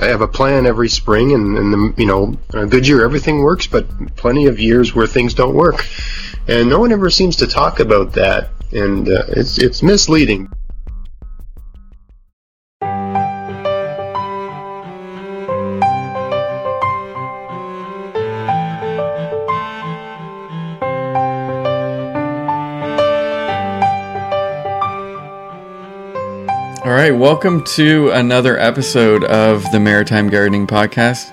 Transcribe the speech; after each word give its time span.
I 0.00 0.06
have 0.06 0.20
a 0.20 0.28
plan 0.28 0.66
every 0.66 0.88
spring, 0.88 1.32
and, 1.32 1.58
and 1.58 1.72
the, 1.72 1.94
you 1.96 2.06
know, 2.06 2.36
a 2.54 2.66
good 2.66 2.86
year 2.86 3.04
everything 3.04 3.42
works, 3.42 3.66
but 3.66 3.86
plenty 4.16 4.46
of 4.46 4.60
years 4.60 4.94
where 4.94 5.06
things 5.06 5.34
don't 5.34 5.54
work, 5.54 5.86
and 6.48 6.68
no 6.68 6.78
one 6.78 6.92
ever 6.92 7.10
seems 7.10 7.36
to 7.36 7.46
talk 7.46 7.80
about 7.80 8.12
that, 8.12 8.50
and 8.72 9.08
uh, 9.08 9.24
it's 9.28 9.58
it's 9.58 9.82
misleading. 9.82 10.50
Welcome 27.20 27.62
to 27.62 28.08
another 28.12 28.58
episode 28.58 29.24
of 29.24 29.62
the 29.72 29.78
Maritime 29.78 30.30
Gardening 30.30 30.66
Podcast. 30.66 31.30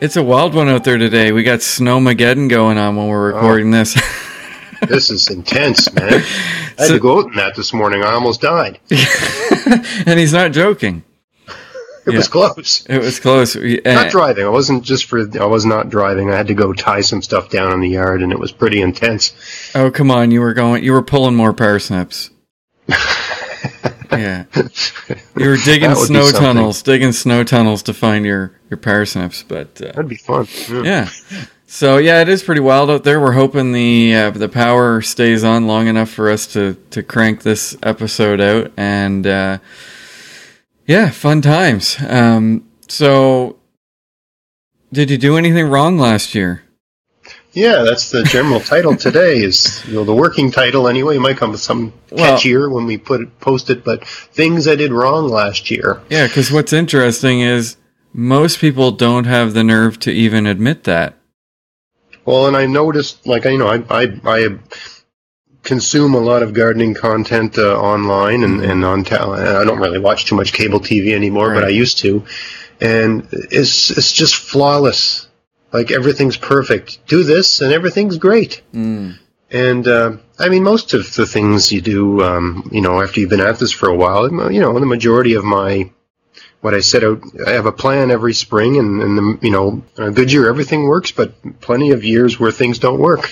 It's 0.00 0.14
a 0.14 0.22
wild 0.22 0.54
one 0.54 0.68
out 0.68 0.84
there 0.84 0.96
today. 0.96 1.32
We 1.32 1.42
got 1.42 1.58
Snowmageddon 1.58 2.48
going 2.48 2.78
on 2.78 2.94
when 2.94 3.08
we're 3.08 3.32
recording 3.32 3.72
this. 3.72 4.00
This 4.86 5.10
is 5.10 5.28
intense, 5.28 5.92
man. 5.92 6.04
I 6.14 6.18
had 6.18 6.86
So- 6.86 6.92
to 6.92 7.00
go 7.00 7.18
out 7.18 7.26
in 7.26 7.34
that 7.34 7.56
this 7.56 7.72
morning. 7.74 8.04
I 8.04 8.12
almost 8.12 8.40
died. 8.40 8.78
and 10.06 10.20
he's 10.20 10.32
not 10.32 10.52
joking. 10.52 11.02
It 12.06 12.14
was 12.14 12.28
close. 12.28 12.86
It 12.86 12.98
was 12.98 13.18
close. 13.18 13.56
Not 13.56 13.64
eh. 13.84 14.08
driving. 14.08 14.44
I 14.44 14.50
wasn't 14.50 14.84
just 14.84 15.06
for. 15.06 15.28
I 15.36 15.46
was 15.46 15.66
not 15.66 15.88
driving. 15.88 16.30
I 16.30 16.36
had 16.36 16.46
to 16.46 16.54
go 16.54 16.72
tie 16.72 17.00
some 17.00 17.22
stuff 17.22 17.50
down 17.50 17.72
in 17.72 17.80
the 17.80 17.88
yard, 17.88 18.22
and 18.22 18.30
it 18.30 18.38
was 18.38 18.52
pretty 18.52 18.80
intense. 18.80 19.32
oh, 19.74 19.90
come 19.90 20.12
on. 20.12 20.30
You 20.30 20.42
were 20.42 20.54
going, 20.54 20.84
you 20.84 20.92
were 20.92 21.02
pulling 21.02 21.34
more 21.34 21.52
parsnips. 21.52 22.30
Yeah. 24.12 24.44
You 25.36 25.50
were 25.50 25.56
digging 25.56 25.90
That 25.90 25.96
would 25.96 26.08
be 26.08 26.14
snow 26.14 26.30
tunnels, 26.32 26.82
digging 26.82 27.12
snow 27.12 27.44
tunnels 27.44 27.82
to 27.84 27.94
find 27.94 28.24
your, 28.24 28.58
your 28.70 28.76
parsnips. 28.78 29.42
But, 29.42 29.80
uh, 29.80 29.92
That'd 29.92 30.08
be 30.08 30.16
fun. 30.16 30.46
Yeah. 30.68 30.82
yeah. 31.30 31.44
So 31.70 31.98
yeah, 31.98 32.22
it 32.22 32.30
is 32.30 32.42
pretty 32.42 32.62
wild 32.62 32.90
out 32.90 33.04
there. 33.04 33.20
We're 33.20 33.32
hoping 33.32 33.72
the 33.72 34.14
uh, 34.14 34.30
the 34.30 34.48
power 34.48 35.02
stays 35.02 35.44
on 35.44 35.66
long 35.66 35.86
enough 35.86 36.08
for 36.08 36.30
us 36.30 36.46
to 36.54 36.74
to 36.90 37.02
crank 37.02 37.42
this 37.42 37.76
episode 37.82 38.40
out, 38.40 38.72
and 38.78 39.26
uh, 39.26 39.58
yeah, 40.86 41.10
fun 41.10 41.42
times. 41.42 41.96
Um, 42.08 42.66
so, 42.88 43.58
did 44.94 45.10
you 45.10 45.18
do 45.18 45.36
anything 45.36 45.68
wrong 45.68 45.98
last 45.98 46.34
year? 46.34 46.62
Yeah, 47.58 47.82
that's 47.82 48.10
the 48.10 48.22
general 48.22 48.60
title 48.60 48.94
today. 48.94 49.42
Is 49.42 49.84
you 49.88 49.94
know 49.94 50.04
the 50.04 50.14
working 50.14 50.52
title 50.52 50.86
anyway. 50.86 51.16
It 51.16 51.20
might 51.20 51.36
come 51.38 51.50
with 51.50 51.60
some 51.60 51.92
Well- 52.10 52.38
catchier 52.38 52.70
when 52.70 52.86
we 52.86 52.98
put 52.98 53.20
it 53.20 53.40
post 53.40 53.68
it, 53.68 53.84
but 53.84 54.06
things 54.06 54.68
I 54.68 54.76
did 54.76 54.92
wrong 54.92 55.28
last 55.28 55.68
year. 55.70 56.00
Yeah, 56.08 56.28
because 56.28 56.52
what's 56.52 56.72
interesting 56.72 57.40
is 57.40 57.76
most 58.12 58.60
people 58.60 58.92
don't 58.92 59.24
have 59.24 59.54
the 59.54 59.64
nerve 59.64 59.98
to 60.00 60.12
even 60.12 60.46
admit 60.46 60.84
that. 60.84 61.16
Well, 62.24 62.46
and 62.46 62.56
I 62.56 62.66
noticed, 62.66 63.26
like 63.26 63.44
I 63.44 63.50
you 63.50 63.58
know, 63.58 63.68
I 63.68 63.82
I, 63.90 64.20
I 64.24 64.48
consume 65.64 66.14
a 66.14 66.20
lot 66.20 66.42
of 66.44 66.54
gardening 66.54 66.94
content 66.94 67.58
uh, 67.58 67.76
online 67.76 68.44
and 68.44 68.64
and 68.64 68.84
on. 68.84 69.02
Ta- 69.02 69.32
I 69.32 69.64
don't 69.64 69.80
really 69.80 69.98
watch 69.98 70.26
too 70.26 70.36
much 70.36 70.52
cable 70.52 70.78
TV 70.78 71.12
anymore, 71.12 71.54
but 71.54 71.64
I 71.64 71.68
used 71.70 71.98
to, 71.98 72.24
and 72.80 73.26
it's 73.32 73.90
it's 73.90 74.12
just 74.12 74.36
flawless. 74.36 75.27
Like 75.72 75.90
everything's 75.90 76.36
perfect. 76.36 77.06
Do 77.06 77.22
this, 77.22 77.60
and 77.60 77.72
everything's 77.72 78.18
great. 78.18 78.62
Mm. 78.72 79.18
And 79.50 79.88
uh, 79.88 80.16
I 80.38 80.48
mean, 80.48 80.62
most 80.62 80.94
of 80.94 81.14
the 81.14 81.26
things 81.26 81.72
you 81.72 81.80
do, 81.80 82.22
um, 82.22 82.68
you 82.72 82.80
know, 82.80 83.02
after 83.02 83.20
you've 83.20 83.30
been 83.30 83.40
at 83.40 83.58
this 83.58 83.72
for 83.72 83.88
a 83.88 83.96
while, 83.96 84.30
you 84.52 84.60
know, 84.60 84.78
the 84.78 84.86
majority 84.86 85.34
of 85.34 85.44
my 85.44 85.90
what 86.60 86.74
I 86.74 86.80
set 86.80 87.04
out, 87.04 87.22
I 87.46 87.52
have 87.52 87.66
a 87.66 87.72
plan 87.72 88.10
every 88.10 88.34
spring, 88.34 88.78
and, 88.78 89.00
and 89.00 89.16
the, 89.16 89.38
you 89.42 89.50
know, 89.50 89.82
a 89.96 90.10
good 90.10 90.32
year 90.32 90.48
everything 90.48 90.84
works, 90.84 91.12
but 91.12 91.60
plenty 91.60 91.92
of 91.92 92.02
years 92.04 92.38
where 92.38 92.50
things 92.50 92.78
don't 92.78 92.98
work, 92.98 93.30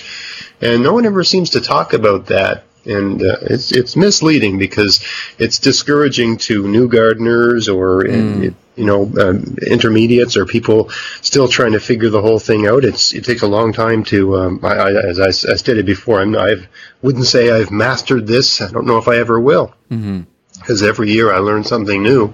and 0.61 0.81
no 0.81 0.93
one 0.93 1.05
ever 1.05 1.23
seems 1.23 1.51
to 1.51 1.61
talk 1.61 1.93
about 1.93 2.27
that. 2.27 2.63
And 2.85 3.21
uh, 3.21 3.35
it's 3.41 3.73
it's 3.73 3.97
misleading 3.97 4.57
because 4.57 5.03
it's 5.37 5.59
discouraging 5.59 6.37
to 6.37 6.67
new 6.67 6.87
gardeners 6.87 7.67
or 7.67 8.03
Mm. 8.03 8.55
You 8.77 8.85
know 8.85 9.03
um, 9.19 9.57
intermediates 9.65 10.37
or 10.37 10.45
people 10.45 10.89
still 11.21 11.47
trying 11.47 11.73
to 11.73 11.79
figure 11.79 12.09
the 12.09 12.21
whole 12.21 12.39
thing 12.39 12.67
out. 12.67 12.85
It's 12.85 13.13
it 13.13 13.25
takes 13.25 13.41
a 13.41 13.47
long 13.47 13.73
time 13.73 14.03
to. 14.05 14.37
Um, 14.37 14.59
I, 14.63 14.67
I, 14.67 14.89
as 15.09 15.19
I, 15.19 15.27
I 15.27 15.55
stated 15.55 15.85
before, 15.85 16.21
I'm 16.21 16.35
I 16.37 16.55
wouldn't 17.01 17.25
say 17.25 17.51
I've 17.51 17.71
mastered 17.71 18.27
this. 18.27 18.61
I 18.61 18.71
don't 18.71 18.85
know 18.85 18.97
if 18.97 19.07
I 19.07 19.17
ever 19.17 19.39
will 19.39 19.73
hmm 19.89 20.21
because 20.59 20.81
every 20.81 21.11
year 21.11 21.31
I 21.31 21.37
learn 21.37 21.63
something 21.63 22.01
new. 22.01 22.33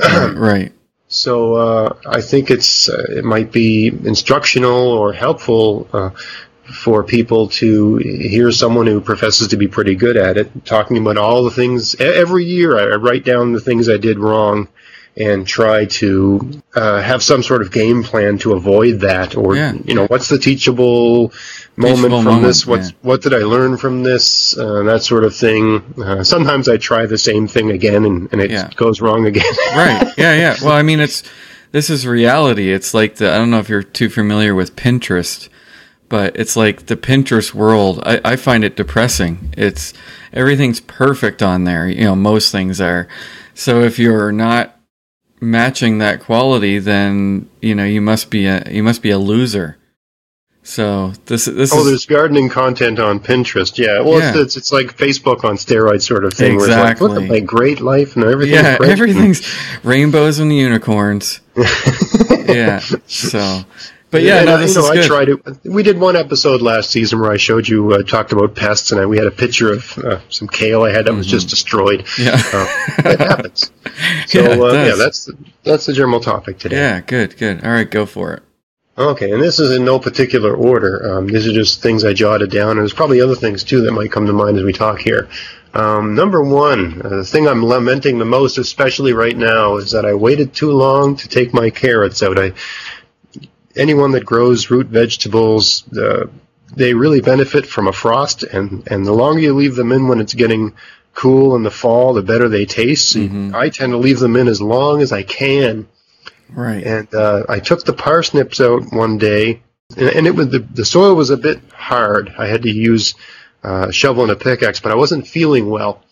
right. 0.00 0.72
So 1.06 1.54
uh, 1.54 1.96
I 2.06 2.22
think 2.22 2.50
it's 2.50 2.88
uh, 2.88 3.04
it 3.10 3.24
might 3.24 3.52
be 3.52 3.86
instructional 3.86 4.88
or 4.88 5.12
helpful 5.12 5.86
uh, 5.92 6.10
for 6.64 7.04
people 7.04 7.48
to 7.48 7.98
hear 7.98 8.50
someone 8.50 8.86
who 8.86 9.00
professes 9.00 9.48
to 9.48 9.56
be 9.56 9.68
pretty 9.68 9.94
good 9.94 10.16
at 10.16 10.36
it 10.36 10.64
talking 10.64 10.96
about 10.96 11.16
all 11.16 11.44
the 11.44 11.50
things. 11.50 11.94
Every 12.00 12.44
year 12.44 12.78
I 12.78 12.96
write 12.96 13.24
down 13.24 13.52
the 13.52 13.60
things 13.60 13.88
I 13.88 13.98
did 13.98 14.18
wrong 14.18 14.68
and 15.16 15.46
try 15.46 15.84
to 15.84 16.60
uh, 16.74 17.00
have 17.00 17.22
some 17.22 17.42
sort 17.42 17.62
of 17.62 17.70
game 17.70 18.02
plan 18.02 18.36
to 18.38 18.52
avoid 18.54 19.00
that. 19.00 19.36
Or 19.36 19.54
Yeah. 19.54 19.74
you 19.84 19.94
know, 19.94 20.06
what's 20.06 20.28
the 20.28 20.38
teachable 20.38 21.32
moment 21.76 21.96
Teachable 21.98 22.16
from 22.18 22.24
moment, 22.24 22.42
this? 22.44 22.66
What's 22.66 22.90
yeah. 22.90 22.96
what 23.02 23.22
did 23.22 23.32
I 23.32 23.38
learn 23.38 23.76
from 23.76 24.02
this? 24.02 24.56
Uh, 24.58 24.82
that 24.84 25.02
sort 25.04 25.22
of 25.24 25.34
thing. 25.34 25.82
Uh, 26.02 26.24
sometimes 26.24 26.68
I 26.68 26.76
try 26.78 27.06
the 27.06 27.18
same 27.18 27.46
thing 27.46 27.70
again 27.70 28.04
and, 28.04 28.28
and 28.32 28.40
it 28.40 28.50
Yeah. 28.50 28.70
goes 28.76 29.00
wrong 29.00 29.26
again. 29.26 29.44
right. 29.76 30.12
Yeah, 30.18 30.34
yeah. 30.34 30.56
Well, 30.62 30.72
I 30.72 30.82
mean, 30.82 30.98
it's 31.00 31.22
this 31.70 31.90
is 31.90 32.06
reality. 32.06 32.72
It's 32.72 32.92
like 32.94 33.16
the 33.16 33.32
I 33.32 33.36
don't 33.36 33.50
know 33.50 33.60
if 33.60 33.68
you're 33.68 33.82
too 33.84 34.08
familiar 34.08 34.54
with 34.54 34.74
Pinterest, 34.74 35.48
but 36.08 36.36
it's 36.36 36.56
like 36.56 36.86
the 36.86 36.96
Pinterest 36.96 37.54
world. 37.54 38.00
I, 38.04 38.20
I 38.24 38.36
find 38.36 38.64
it 38.64 38.74
depressing. 38.76 39.54
It's 39.56 39.92
everything's 40.32 40.80
perfect 40.80 41.40
on 41.42 41.62
there. 41.64 41.86
You 41.88 42.04
know, 42.04 42.16
most 42.16 42.50
things 42.50 42.80
are. 42.80 43.06
So 43.54 43.82
if 43.82 44.00
you're 44.00 44.32
not 44.32 44.73
matching 45.40 45.98
that 45.98 46.20
quality, 46.20 46.78
then 46.78 47.48
you 47.60 47.74
know 47.74 47.84
you 47.84 48.00
must 48.00 48.30
be 48.30 48.46
a 48.46 48.62
you 48.70 48.82
must 48.82 49.02
be 49.02 49.10
a 49.10 49.18
loser. 49.18 49.76
So 50.66 51.12
this 51.26 51.44
this 51.44 51.72
Oh, 51.74 51.80
is 51.80 51.86
there's 51.86 52.06
gardening 52.06 52.48
content 52.48 52.98
on 52.98 53.20
Pinterest. 53.20 53.76
Yeah, 53.76 54.00
well, 54.00 54.16
It's, 54.16 54.34
Yeah. 54.36 54.42
it's 54.42 54.56
it's 54.56 54.72
like 54.72 54.96
Facebook 54.96 55.44
on 55.44 55.56
steroids 55.56 56.02
sort 56.02 56.24
of 56.24 56.32
thing. 56.32 56.56
Where 56.56 56.66
it's 56.68 56.74
like, 56.76 57.00
look 57.02 57.20
at 57.22 57.28
my 57.28 57.40
great 57.40 57.80
life 57.80 58.16
and 58.16 58.24
everything. 58.24 58.54
yeah 58.54 58.78
great. 58.78 58.90
everything's 58.92 59.42
rainbows 59.82 60.38
and 60.38 60.50
unicorns. 60.54 61.40
yeah. 62.46 62.80
So, 63.06 63.64
but 64.14 64.22
yeah, 64.22 64.36
And, 64.36 64.46
no, 64.46 64.58
this 64.58 64.76
you 64.76 64.80
know, 64.80 64.92
is 64.92 65.04
I 65.04 65.08
tried 65.08 65.28
it. 65.28 65.64
We 65.64 65.82
did 65.82 65.98
one 65.98 66.14
episode 66.14 66.62
last 66.62 66.90
season 66.90 67.18
where 67.18 67.32
I 67.32 67.36
showed 67.36 67.66
you 67.66 67.94
uh, 67.94 68.04
talked 68.04 68.30
about 68.30 68.54
pests, 68.54 68.92
and 68.92 69.00
I, 69.00 69.06
we 69.06 69.18
had 69.18 69.26
a 69.26 69.32
picture 69.32 69.72
of 69.72 69.98
uh, 69.98 70.20
some 70.28 70.46
kale 70.46 70.84
I 70.84 70.92
had 70.92 71.06
that 71.06 71.14
was 71.14 71.26
just 71.26 71.48
destroyed. 71.48 72.04
Mm-hmm. 72.04 72.22
Yeah. 72.22 73.08
Uh, 73.08 73.10
it 73.12 73.18
happens. 73.18 73.72
So 74.26 74.40
Yeah, 74.40 74.48
it 74.48 74.60
uh, 74.60 74.72
yeah, 74.72 74.94
that's 74.96 75.26
the, 75.26 75.36
that's 75.62 75.86
the 75.86 75.92
general 75.92 76.18
topic 76.18 76.58
today. 76.58 76.76
Yeah, 76.76 77.00
good, 77.00 77.36
good. 77.36 77.64
All 77.64 77.70
right, 77.70 77.88
go 77.88 78.06
for 78.06 78.34
it. 78.34 78.42
Okay, 78.98 79.30
and 79.32 79.40
this 79.40 79.60
is 79.60 79.70
in 79.70 79.84
no 79.84 80.00
particular 80.00 80.54
order. 80.54 81.12
Um, 81.12 81.28
these 81.28 81.46
are 81.46 81.52
just 81.52 81.80
things 81.80 82.04
I 82.04 82.12
jotted 82.12 82.50
down, 82.50 82.70
and 82.70 82.80
there's 82.80 82.92
probably 82.92 83.20
other 83.20 83.36
things 83.36 83.62
too 83.62 83.82
that 83.82 83.92
might 83.92 84.10
come 84.10 84.26
to 84.26 84.32
mind 84.32 84.56
as 84.56 84.64
we 84.64 84.72
talk 84.72 85.00
here. 85.00 85.28
Um, 85.74 86.14
number 86.14 86.42
one, 86.42 87.02
uh, 87.02 87.08
the 87.08 87.24
thing 87.24 87.46
I'm 87.46 87.64
lamenting 87.64 88.18
the 88.18 88.24
most, 88.24 88.58
especially 88.58 89.12
right 89.12 89.36
now, 89.36 89.76
is 89.76 89.90
that 89.90 90.04
I 90.04 90.14
waited 90.14 90.54
too 90.54 90.72
long 90.72 91.16
to 91.16 91.28
take 91.28 91.52
my 91.52 91.70
carrots 91.70 92.22
out. 92.22 92.38
I, 92.38 92.52
anyone 93.76 94.12
that 94.12 94.24
grows 94.24 94.70
root 94.70 94.86
vegetables, 94.86 95.84
uh, 95.96 96.26
they 96.76 96.94
really 96.94 97.20
benefit 97.20 97.66
from 97.66 97.86
a 97.86 97.92
frost, 97.92 98.42
and, 98.42 98.86
and 98.90 99.06
the 99.06 99.12
longer 99.12 99.40
you 99.40 99.54
leave 99.54 99.76
them 99.76 99.92
in 99.92 100.08
when 100.08 100.20
it's 100.20 100.34
getting 100.34 100.72
cool 101.14 101.54
in 101.54 101.62
the 101.62 101.70
fall, 101.70 102.12
the 102.14 102.22
better 102.22 102.48
they 102.48 102.64
taste. 102.66 103.10
So 103.10 103.20
Mhm. 103.20 103.54
I 103.54 103.68
tend 103.68 103.92
to 103.92 103.98
leave 103.98 104.18
them 104.18 104.34
in 104.36 104.48
as 104.48 104.60
long 104.60 105.00
as 105.02 105.12
I 105.12 105.22
can 105.22 105.86
Right. 106.52 106.84
and 106.84 107.12
uh, 107.14 107.44
I 107.48 107.58
took 107.60 107.84
the 107.84 107.92
parsnips 107.92 108.60
out 108.60 108.92
one 108.92 109.18
day, 109.18 109.62
and, 109.96 110.08
and 110.08 110.26
it 110.26 110.34
was 110.34 110.48
the, 110.48 110.58
the 110.58 110.84
soil 110.84 111.14
was 111.14 111.30
a 111.30 111.36
bit 111.36 111.60
hard. 111.72 112.32
I 112.38 112.46
had 112.46 112.62
to 112.62 112.70
use 112.70 113.14
uh, 113.64 113.86
a 113.88 113.92
shovel 113.92 114.24
and 114.24 114.32
a 114.32 114.36
pickaxe, 114.36 114.80
but 114.80 114.92
I 114.92 114.94
wasn't 114.96 115.26
feeling 115.26 115.68
well, 115.70 116.02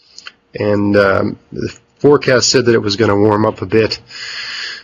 and 0.59 0.97
um, 0.97 1.39
the 1.53 1.77
forecast 1.99 2.49
said 2.49 2.65
that 2.67 2.75
it 2.75 2.79
was 2.83 2.97
going 2.97 3.11
to 3.11 3.17
warm 3.17 3.45
up 3.45 3.63
a 3.63 3.67
bit. 3.67 4.01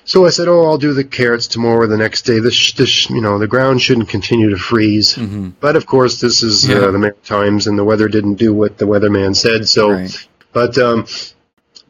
So 0.08 0.24
I 0.24 0.30
said, 0.30 0.48
"Oh, 0.48 0.64
I'll 0.64 0.78
do 0.78 0.94
the 0.94 1.04
carrots 1.04 1.46
tomorrow 1.48 1.80
or 1.80 1.86
the 1.86 1.98
next 1.98 2.22
day. 2.22 2.38
This, 2.40 2.72
this, 2.72 3.10
you 3.10 3.20
know, 3.20 3.38
the 3.38 3.46
ground 3.46 3.82
shouldn't 3.82 4.08
continue 4.08 4.48
to 4.50 4.56
freeze." 4.56 5.14
hmm 5.14 5.50
But 5.60 5.76
of 5.76 5.84
course, 5.84 6.18
this 6.18 6.42
is 6.42 6.66
Yeah. 6.66 6.76
uh, 6.78 6.90
the 6.92 6.98
Maritimes, 6.98 7.66
and 7.66 7.78
the 7.78 7.84
weather 7.84 8.08
didn't 8.08 8.36
do 8.36 8.54
what 8.54 8.78
the 8.78 8.86
weatherman 8.86 9.36
said. 9.36 9.68
So 9.68 9.90
Right. 9.90 10.28
but 10.54 10.78
um, 10.78 11.04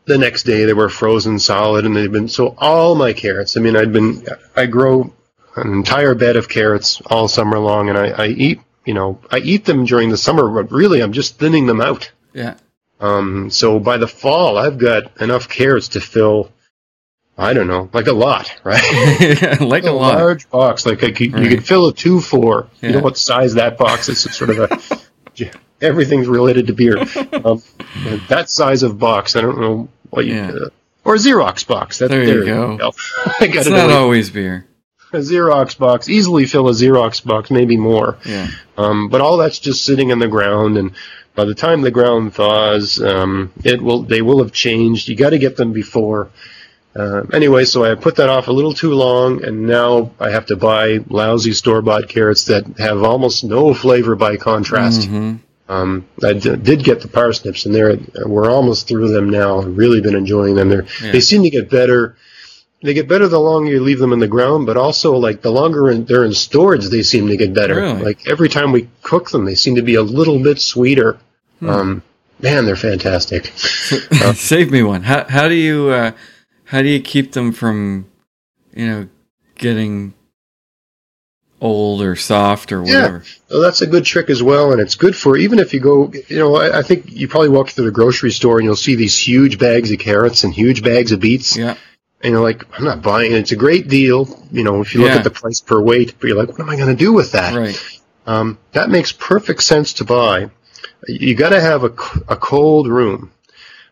the 0.07 0.19
next 0.19 0.43
day 0.47 0.65
they 0.65 0.73
were 0.75 0.89
frozen 0.89 1.39
solid, 1.39 1.87
and 1.87 1.95
they've 1.97 2.11
been 2.11 2.27
so 2.29 2.57
all 2.59 2.97
my 2.97 3.13
carrots. 3.13 3.57
I 3.57 3.61
mean, 3.61 3.77
I'd 3.77 3.93
been 3.93 4.27
I 4.57 4.67
grow 4.67 5.13
an 5.55 5.73
entire 5.73 6.17
bed 6.17 6.35
of 6.37 6.49
carrots 6.49 7.01
all 7.07 7.29
summer 7.29 7.61
long, 7.61 7.89
and 7.89 7.97
I, 7.97 8.07
I 8.25 8.27
eat 8.29 8.61
you 8.85 8.95
know 8.95 9.21
I 9.31 9.39
eat 9.39 9.65
them 9.65 9.85
during 9.85 10.11
the 10.11 10.17
summer, 10.27 10.49
but 10.49 10.73
really 10.73 11.01
I'm 11.05 11.13
just 11.13 11.39
thinning 11.39 11.67
them 11.67 11.81
out. 11.81 12.11
Yeah. 12.35 12.55
Um, 13.01 13.49
so 13.51 13.79
by 13.79 13.97
the 13.97 14.09
fall, 14.09 14.59
I've 14.59 14.77
got 14.79 15.21
enough 15.23 15.49
carrots 15.49 15.87
to 15.91 16.01
fill 16.01 16.51
I 17.41 17.53
don't 17.53 17.69
know, 17.69 17.89
like 17.93 18.09
a 18.09 18.13
lot, 18.13 18.53
right? 18.65 18.83
like 19.61 19.85
a, 19.85 19.93
lot. 19.93 20.17
large 20.19 20.51
box, 20.51 20.85
like 20.85 21.03
a, 21.05 21.13
you, 21.25 21.31
Right. 21.33 21.49
could 21.51 21.65
fill 21.67 21.87
a 21.87 21.95
two 21.95 22.21
for. 22.21 22.67
You 22.81 22.91
know 22.93 23.01
what 23.01 23.17
size 23.17 23.55
that 23.55 23.79
box 23.79 24.09
is? 24.09 24.27
It's 24.27 24.37
sort 24.37 24.51
of 24.51 24.59
a 24.59 25.51
everything's 25.81 26.27
related 26.27 26.67
to 26.67 26.73
beer. 26.73 26.97
Um, 27.45 27.63
that 28.29 28.51
size 28.51 28.83
of 28.83 28.99
box, 28.99 29.37
I 29.37 29.41
don't 29.41 29.61
know 29.61 29.89
what 30.11 30.27
you 30.27 30.35
Yeah. 30.35 30.51
uh, 30.51 30.69
or 31.05 31.15
a 31.15 31.19
Xerox 31.19 31.65
box. 31.67 31.99
That, 31.99 32.11
There 32.11 32.25
you 32.25 32.45
go. 32.45 32.75
I 33.41 33.47
got 33.47 33.57
It's 33.59 33.67
it. 33.69 33.71
not 33.71 33.91
always 33.91 34.31
beer. 34.31 34.67
A 35.13 35.19
Xerox 35.19 35.79
box 35.79 36.09
easily 36.09 36.45
fill 36.47 36.69
a 36.69 36.73
Xerox 36.73 37.25
box, 37.25 37.51
maybe 37.51 37.77
more. 37.77 38.19
Yeah. 38.27 38.49
Um, 38.77 39.09
but 39.09 39.21
all 39.21 39.37
that's 39.39 39.59
just 39.61 39.85
sitting 39.87 40.11
in 40.11 40.19
the 40.19 40.29
ground, 40.29 40.77
and 40.77 40.91
by 41.35 41.45
the 41.47 41.55
time 41.55 41.81
the 41.83 41.91
ground 41.93 42.35
thaws, 42.35 43.01
um, 43.01 43.51
it 43.65 43.81
will 43.81 44.03
they 44.03 44.21
will 44.21 44.43
have 44.43 44.53
changed. 44.53 45.09
You 45.09 45.15
got 45.17 45.31
to 45.31 45.39
get 45.39 45.57
them 45.57 45.73
before. 45.73 46.29
Uh, 46.97 47.23
anyway, 47.33 47.65
so 47.65 47.85
I 47.85 47.95
put 47.95 48.17
that 48.17 48.29
off 48.29 48.49
a 48.49 48.53
little 48.53 48.73
too 48.73 48.93
long, 48.95 49.45
and 49.45 49.67
now 49.67 50.11
I 50.19 50.31
have 50.31 50.47
to 50.47 50.57
buy 50.57 50.99
lousy 51.09 51.53
store 51.53 51.81
bought 51.83 52.09
carrots 52.09 52.47
that 52.47 52.65
have 52.79 53.03
almost 53.03 53.45
no 53.45 53.73
flavor 53.75 54.17
by 54.17 54.37
contrast. 54.37 55.05
hmm 55.07 55.37
Um, 55.69 56.07
I 56.25 56.33
d- 56.33 56.57
did 56.57 56.83
get 56.83 57.01
the 57.03 57.09
parsnips, 57.09 57.67
and 57.67 57.75
they're 57.75 57.99
we're 58.27 58.51
almost 58.51 58.89
through 58.89 59.09
them 59.13 59.29
now. 59.31 59.61
I've 59.61 59.77
really 59.77 60.01
been 60.01 60.17
enjoying 60.17 60.55
them. 60.57 60.71
They're, 60.71 60.87
Yeah. 61.03 61.13
They 61.13 61.21
seem 61.21 61.43
to 61.43 61.51
get 61.51 61.69
better. 61.71 62.17
They 62.83 62.95
get 62.95 63.07
better 63.09 63.29
the 63.29 63.41
longer 63.41 63.71
you 63.71 63.81
leave 63.81 63.99
them 63.99 64.13
in 64.13 64.19
the 64.21 64.29
ground, 64.29 64.65
but 64.67 64.77
also 64.77 65.15
like 65.17 65.43
the 65.43 65.51
longer 65.53 65.91
in, 65.91 66.05
they're 66.07 66.25
in 66.25 66.33
storage, 66.33 66.87
they 66.87 67.03
seem 67.03 67.27
to 67.29 67.37
get 67.37 67.53
better. 67.53 67.75
Really? 67.77 68.03
Like 68.03 68.27
every 68.29 68.49
time 68.49 68.71
we 68.73 68.89
cook 69.03 69.31
them, 69.31 69.45
they 69.45 69.57
seem 69.57 69.75
to 69.75 69.83
be 69.83 69.97
a 69.97 70.03
little 70.03 70.41
bit 70.43 70.59
sweeter. 70.61 71.19
Hmm. 71.61 71.69
Um, 71.69 72.03
man, 72.41 72.65
they're 72.67 72.77
fantastic. 72.77 73.53
Save 74.35 74.71
me 74.71 74.83
one. 74.83 75.03
How 75.03 75.25
how 75.29 75.49
do 75.49 75.55
you 75.55 75.89
uh, 75.91 76.13
how 76.69 76.83
do 76.83 76.89
you 76.89 77.01
keep 77.01 77.33
them 77.33 77.53
from 77.53 78.07
you 78.75 78.87
know 78.87 79.09
getting 79.57 80.15
old 81.61 82.03
or 82.03 82.15
soft 82.15 82.71
or 82.73 82.85
Yeah. 82.85 82.95
whatever? 83.03 83.25
So 83.49 83.61
that's 83.61 83.81
a 83.83 83.87
good 83.87 84.05
trick 84.05 84.31
as 84.31 84.43
well, 84.43 84.73
and 84.73 84.81
it's 84.81 84.95
good 84.95 85.17
for 85.17 85.37
even 85.37 85.59
if 85.59 85.75
you 85.75 85.81
go. 85.81 86.13
You 86.29 86.39
know, 86.39 86.57
I, 86.57 86.79
I 86.79 86.83
think 86.83 87.11
you 87.11 87.27
probably 87.29 87.49
walk 87.49 87.71
through 87.71 87.87
the 87.87 87.91
grocery 87.91 88.31
store 88.31 88.59
and 88.59 88.65
you'll 88.65 88.77
see 88.77 88.95
these 88.95 89.17
huge 89.19 89.59
bags 89.59 89.91
of 89.91 89.99
carrots 89.99 90.45
and 90.45 90.55
huge 90.55 90.83
bags 90.83 91.13
of 91.13 91.21
beets. 91.21 91.57
Yeah. 91.57 91.77
and 92.23 92.33
you're 92.33 92.43
like, 92.43 92.65
I'm 92.77 92.85
not 92.85 93.01
buying 93.03 93.31
it. 93.33 93.39
It's 93.39 93.53
a 93.53 93.57
great 93.57 93.87
deal, 93.89 94.29
you 94.51 94.65
know, 94.65 94.81
if 94.81 94.93
you 94.95 95.01
look 95.01 95.11
Yeah. 95.11 95.19
at 95.19 95.25
the 95.25 95.31
price 95.31 95.61
per 95.61 95.81
weight, 95.81 96.15
but 96.19 96.27
you're 96.29 96.37
like, 96.37 96.49
what 96.49 96.61
am 96.61 96.69
I 96.71 96.75
going 96.77 96.89
to 96.89 97.05
do 97.05 97.13
with 97.13 97.31
that? 97.33 97.55
Right. 97.55 97.81
Um, 98.27 98.59
that 98.73 98.91
makes 98.91 99.13
perfect 99.13 99.63
sense 99.63 99.93
to 99.95 100.05
buy. 100.05 100.51
You 101.07 101.35
got 101.37 101.51
to 101.51 101.61
have 101.61 101.85
a, 101.85 101.93
a 102.29 102.37
cold 102.37 102.89
room 102.89 103.31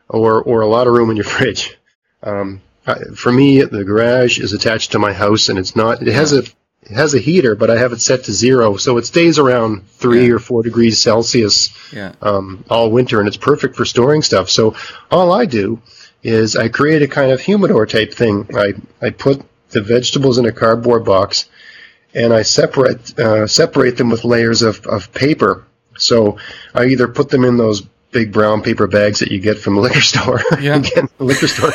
or, 0.08 0.42
or 0.42 0.60
a 0.62 0.66
lot 0.66 0.86
of 0.88 0.92
room 0.94 1.10
in 1.10 1.16
your 1.16 1.24
fridge. 1.36 1.78
Um, 2.22 2.60
for 3.14 3.32
me, 3.32 3.62
the 3.62 3.84
garage 3.84 4.38
is 4.38 4.52
attached 4.52 4.92
to 4.92 4.98
my 4.98 5.12
house 5.12 5.48
and 5.48 5.58
it's 5.58 5.74
not, 5.76 6.02
it 6.02 6.08
has 6.12 6.32
a, 6.32 6.38
it 6.82 6.92
has 6.94 7.14
a 7.14 7.18
heater, 7.18 7.56
but 7.56 7.68
I 7.70 7.78
have 7.78 7.92
it 7.92 8.00
set 8.00 8.24
to 8.24 8.32
zero, 8.32 8.76
so 8.76 8.96
it 8.96 9.06
stays 9.06 9.38
around 9.40 9.88
three 9.88 10.28
Yeah. 10.28 10.34
or 10.34 10.38
four 10.38 10.62
degrees 10.62 11.00
Celsius 11.00 11.70
Yeah. 11.92 12.12
um, 12.22 12.64
all 12.70 12.90
winter, 12.92 13.18
and 13.18 13.26
it's 13.26 13.36
perfect 13.36 13.74
for 13.74 13.84
storing 13.84 14.22
stuff. 14.22 14.48
So 14.50 14.76
all 15.10 15.32
I 15.32 15.46
do 15.46 15.80
is 16.22 16.54
I 16.54 16.68
create 16.68 17.02
a 17.02 17.08
kind 17.08 17.32
of 17.32 17.40
humidor 17.40 17.86
type 17.86 18.14
thing. 18.14 18.48
I, 18.54 18.74
I 19.02 19.10
put 19.10 19.42
the 19.70 19.82
vegetables 19.82 20.38
in 20.38 20.46
a 20.46 20.52
cardboard 20.52 21.04
box, 21.04 21.48
and 22.14 22.32
I 22.32 22.42
separate 22.42 23.18
uh, 23.18 23.48
separate 23.48 23.96
them 23.96 24.08
with 24.10 24.24
layers 24.24 24.62
of, 24.62 24.86
of 24.86 25.12
paper. 25.12 25.64
So 25.98 26.38
I 26.72 26.84
either 26.86 27.08
put 27.08 27.30
them 27.30 27.44
in 27.44 27.56
those 27.56 27.82
big 28.16 28.32
brown 28.32 28.62
paper 28.62 28.86
bags 28.86 29.18
that 29.20 29.30
you 29.30 29.38
get 29.38 29.58
from 29.58 29.74
the 29.76 29.80
liquor 29.82 30.00
store. 30.00 30.40
Yeah. 30.60 30.76
Again, 30.76 31.08
liquor 31.18 31.48
store. 31.48 31.72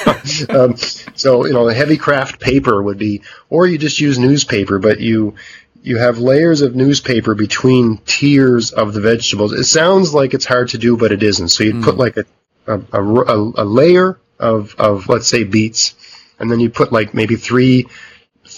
um, 0.49 0.75
so 1.15 1.45
you 1.45 1.53
know, 1.53 1.67
the 1.67 1.73
heavy 1.73 1.97
kraft 1.97 2.39
paper 2.39 2.81
would 2.81 2.97
be, 2.97 3.21
or 3.49 3.67
you 3.67 3.77
just 3.77 3.99
use 3.99 4.17
newspaper, 4.17 4.79
but 4.79 4.99
you 4.99 5.35
you 5.83 5.97
have 5.97 6.17
layers 6.19 6.61
of 6.61 6.75
newspaper 6.75 7.33
between 7.35 7.97
tiers 8.05 8.71
of 8.71 8.93
the 8.93 9.01
vegetables. 9.01 9.51
It 9.53 9.63
sounds 9.65 10.13
like 10.13 10.33
it's 10.33 10.45
hard 10.45 10.69
to 10.69 10.77
do, 10.77 10.95
but 10.97 11.11
it 11.11 11.21
isn't. 11.23 11.49
So 11.49 11.63
you'd 11.63 11.83
put 11.83 11.97
like 11.97 12.17
a 12.17 12.25
a, 12.67 12.79
a, 12.93 13.03
a- 13.03 13.63
a 13.63 13.65
layer 13.65 14.19
of, 14.39 14.75
of 14.79 15.07
let's 15.09 15.27
say 15.27 15.43
beets, 15.43 15.93
and 16.39 16.49
then 16.51 16.59
you 16.59 16.69
put 16.69 16.91
like 16.91 17.13
maybe 17.13 17.35
three 17.35 17.87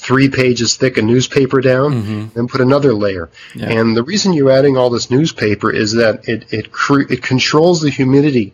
three 0.03 0.29
pages 0.29 0.75
thick 0.75 0.97
of 0.97 1.05
newspaper 1.05 1.61
down, 1.61 2.29
then 2.35 2.47
put 2.47 2.61
another 2.61 2.93
layer. 2.93 3.29
Yeah. 3.55 3.69
And 3.69 3.95
the 3.95 4.03
reason 4.03 4.33
you're 4.33 4.51
adding 4.51 4.75
all 4.77 4.89
this 4.89 5.09
newspaper 5.09 5.71
is 5.71 5.93
that 5.93 6.27
it 6.27 6.51
it 6.51 6.71
cre- 6.71 7.09
it 7.09 7.21
controls 7.23 7.81
the 7.81 7.89
humidity. 7.89 8.53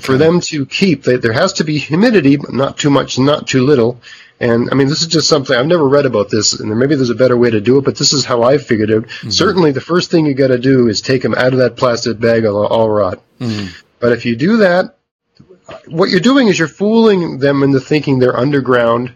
For 0.00 0.18
them 0.18 0.40
to 0.40 0.66
keep, 0.66 1.04
they, 1.04 1.16
there 1.16 1.32
has 1.32 1.52
to 1.54 1.64
be 1.64 1.78
humidity, 1.78 2.36
but 2.36 2.52
not 2.52 2.76
too 2.76 2.90
much, 2.90 3.20
not 3.20 3.46
too 3.46 3.64
little. 3.64 4.00
And 4.40 4.68
I 4.72 4.74
mean, 4.74 4.88
this 4.88 5.00
is 5.00 5.06
just 5.06 5.28
something 5.28 5.56
I've 5.56 5.68
never 5.68 5.88
read 5.88 6.06
about 6.06 6.28
this, 6.28 6.58
and 6.58 6.76
maybe 6.76 6.96
there's 6.96 7.08
a 7.10 7.14
better 7.14 7.36
way 7.36 7.50
to 7.50 7.60
do 7.60 7.78
it, 7.78 7.84
but 7.84 7.96
this 7.96 8.12
is 8.12 8.24
how 8.24 8.42
I 8.42 8.58
figured 8.58 8.90
it. 8.90 9.04
Certainly, 9.30 9.72
the 9.72 9.80
first 9.80 10.10
thing 10.10 10.26
you 10.26 10.34
got 10.34 10.48
to 10.48 10.58
do 10.58 10.88
is 10.88 11.00
take 11.00 11.22
them 11.22 11.34
out 11.34 11.52
of 11.52 11.60
that 11.60 11.76
plastic 11.76 12.18
bag 12.18 12.44
all, 12.44 12.66
all 12.66 12.90
rot. 12.90 13.22
Mhm. 13.40 13.68
But 14.00 14.12
if 14.12 14.26
you 14.26 14.34
do 14.34 14.56
that, 14.58 14.98
what 15.86 16.10
you're 16.10 16.20
doing 16.20 16.48
is 16.48 16.58
you're 16.58 16.68
fooling 16.68 17.38
them 17.38 17.62
into 17.62 17.78
thinking 17.80 18.18
they're 18.18 18.36
underground 18.36 19.12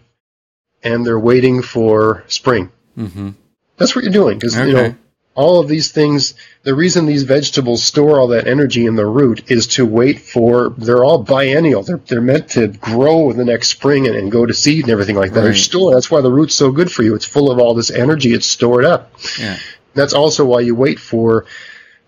and 0.83 1.05
they're 1.05 1.19
waiting 1.19 1.61
for 1.61 2.23
spring. 2.27 2.69
Mhm. 2.97 3.35
That's 3.77 3.95
what 3.95 4.03
you're 4.03 4.13
doing 4.13 4.37
because 4.37 4.55
you 4.57 4.73
know 4.73 4.95
all 5.33 5.59
of 5.59 5.67
these 5.67 5.91
things. 5.91 6.33
The 6.63 6.75
reason 6.75 7.05
these 7.05 7.23
vegetables 7.23 7.81
store 7.83 8.19
all 8.19 8.27
that 8.27 8.47
energy 8.47 8.85
in 8.85 8.95
the 8.95 9.05
root 9.05 9.49
is 9.49 9.65
to 9.67 9.85
wait 9.85 10.19
for. 10.19 10.73
They're 10.77 11.03
all 11.03 11.19
biennial. 11.23 11.81
They're 11.83 12.01
they're 12.07 12.21
meant 12.21 12.49
to 12.49 12.67
grow 12.67 13.31
in 13.31 13.37
the 13.37 13.45
next 13.45 13.69
spring 13.69 14.07
and, 14.07 14.15
and 14.15 14.31
go 14.31 14.45
to 14.45 14.53
seed 14.53 14.83
and 14.83 14.91
everything 14.91 15.15
like 15.15 15.31
that. 15.33 15.41
They're 15.41 15.51
Right. 15.51 15.57
stored. 15.57 15.95
That's 15.95 16.11
why 16.11 16.21
the 16.21 16.31
root's 16.31 16.53
so 16.55 16.71
good 16.71 16.91
for 16.91 17.01
you. 17.03 17.15
It's 17.15 17.25
full 17.25 17.49
of 17.49 17.59
all 17.59 17.73
this 17.73 17.89
energy. 17.91 18.33
It's 18.33 18.45
stored 18.45 18.85
up. 18.85 19.11
Yeah. 19.39 19.57
That's 19.95 20.13
also 20.13 20.45
why 20.45 20.59
you 20.61 20.75
wait 20.75 20.99
for 20.99 21.45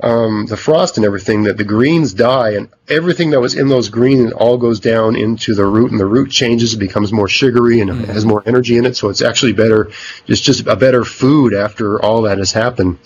um, 0.04 0.46
the 0.48 0.58
frost 0.58 0.98
and 0.98 1.06
everything, 1.06 1.44
that 1.44 1.58
the 1.58 1.64
greens 1.64 2.14
die, 2.14 2.52
and 2.52 2.70
everything 2.90 3.32
that 3.32 3.40
was 3.40 3.56
in 3.56 3.70
those 3.70 3.90
greens 3.90 4.34
all 4.34 4.58
goes 4.58 4.80
down 4.80 5.16
into 5.16 5.56
the 5.56 5.66
root, 5.66 5.92
and 5.92 6.00
the 6.00 6.06
root 6.06 6.30
changes, 6.30 6.74
it 6.74 6.78
becomes 6.78 7.14
more 7.14 7.30
sugary 7.30 7.80
and 7.80 7.90
it 7.90 8.10
has 8.10 8.26
more 8.26 8.44
energy 8.46 8.78
in 8.78 8.86
it, 8.86 8.98
so 8.98 9.10
it's 9.10 9.22
actually 9.22 9.54
better, 9.54 9.92
it's 10.28 10.42
just 10.42 10.68
a 10.68 10.76
better 10.76 11.06
food 11.06 11.54
after 11.54 12.04
all 12.04 12.24
that 12.24 12.38
has 12.38 12.52
happened. 12.52 13.00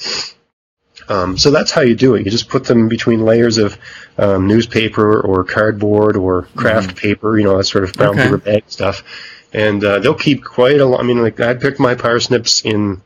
Um, 1.09 1.37
so 1.37 1.51
that's 1.51 1.71
how 1.71 1.81
you 1.81 1.95
do 1.95 2.15
it. 2.15 2.25
You 2.25 2.31
just 2.31 2.49
put 2.49 2.65
them 2.65 2.89
between 2.89 3.23
layers 3.23 3.57
of 3.59 3.77
um, 4.17 4.47
newspaper 4.47 5.21
or 5.21 5.43
cardboard 5.45 6.17
or 6.17 6.49
kraft 6.55 6.97
paper, 6.97 7.37
you 7.37 7.45
know, 7.45 7.57
that 7.57 7.63
sort 7.65 7.85
of 7.85 7.93
brown 7.93 8.09
Okay. 8.09 8.23
paper 8.23 8.37
bag 8.37 8.63
stuff. 8.67 9.03
And 9.53 9.81
uh, 9.83 9.99
they'll 9.99 10.15
keep 10.15 10.43
quite 10.43 10.81
a 10.81 10.85
lot. 10.85 10.99
I 10.99 11.03
mean, 11.03 11.21
like 11.21 11.39
I 11.39 11.53
picked 11.53 11.79
my 11.79 11.95
parsnips 11.95 12.65
in 12.65 13.01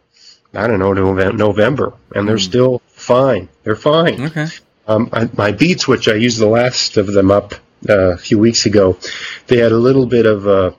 I 0.53 0.67
don't 0.67 0.79
know, 0.79 0.91
November, 1.31 1.93
and 2.13 2.27
they're 2.27 2.37
still 2.37 2.81
fine. 3.01 3.49
They're 3.63 3.75
fine. 3.75 4.21
Okay. 4.27 4.47
Um, 4.87 5.09
I, 5.13 5.29
my 5.37 5.51
beets, 5.51 5.87
which 5.87 6.07
I 6.07 6.15
used 6.15 6.39
the 6.39 6.47
last 6.47 6.97
of 6.97 7.07
them 7.07 7.31
up 7.31 7.53
uh, 7.87 8.13
a 8.13 8.17
few 8.17 8.39
weeks 8.39 8.65
ago, 8.65 8.97
they 9.47 9.57
had 9.57 9.71
a 9.71 9.77
little 9.77 10.05
bit 10.05 10.25
of, 10.25 10.47
uh, 10.47 10.71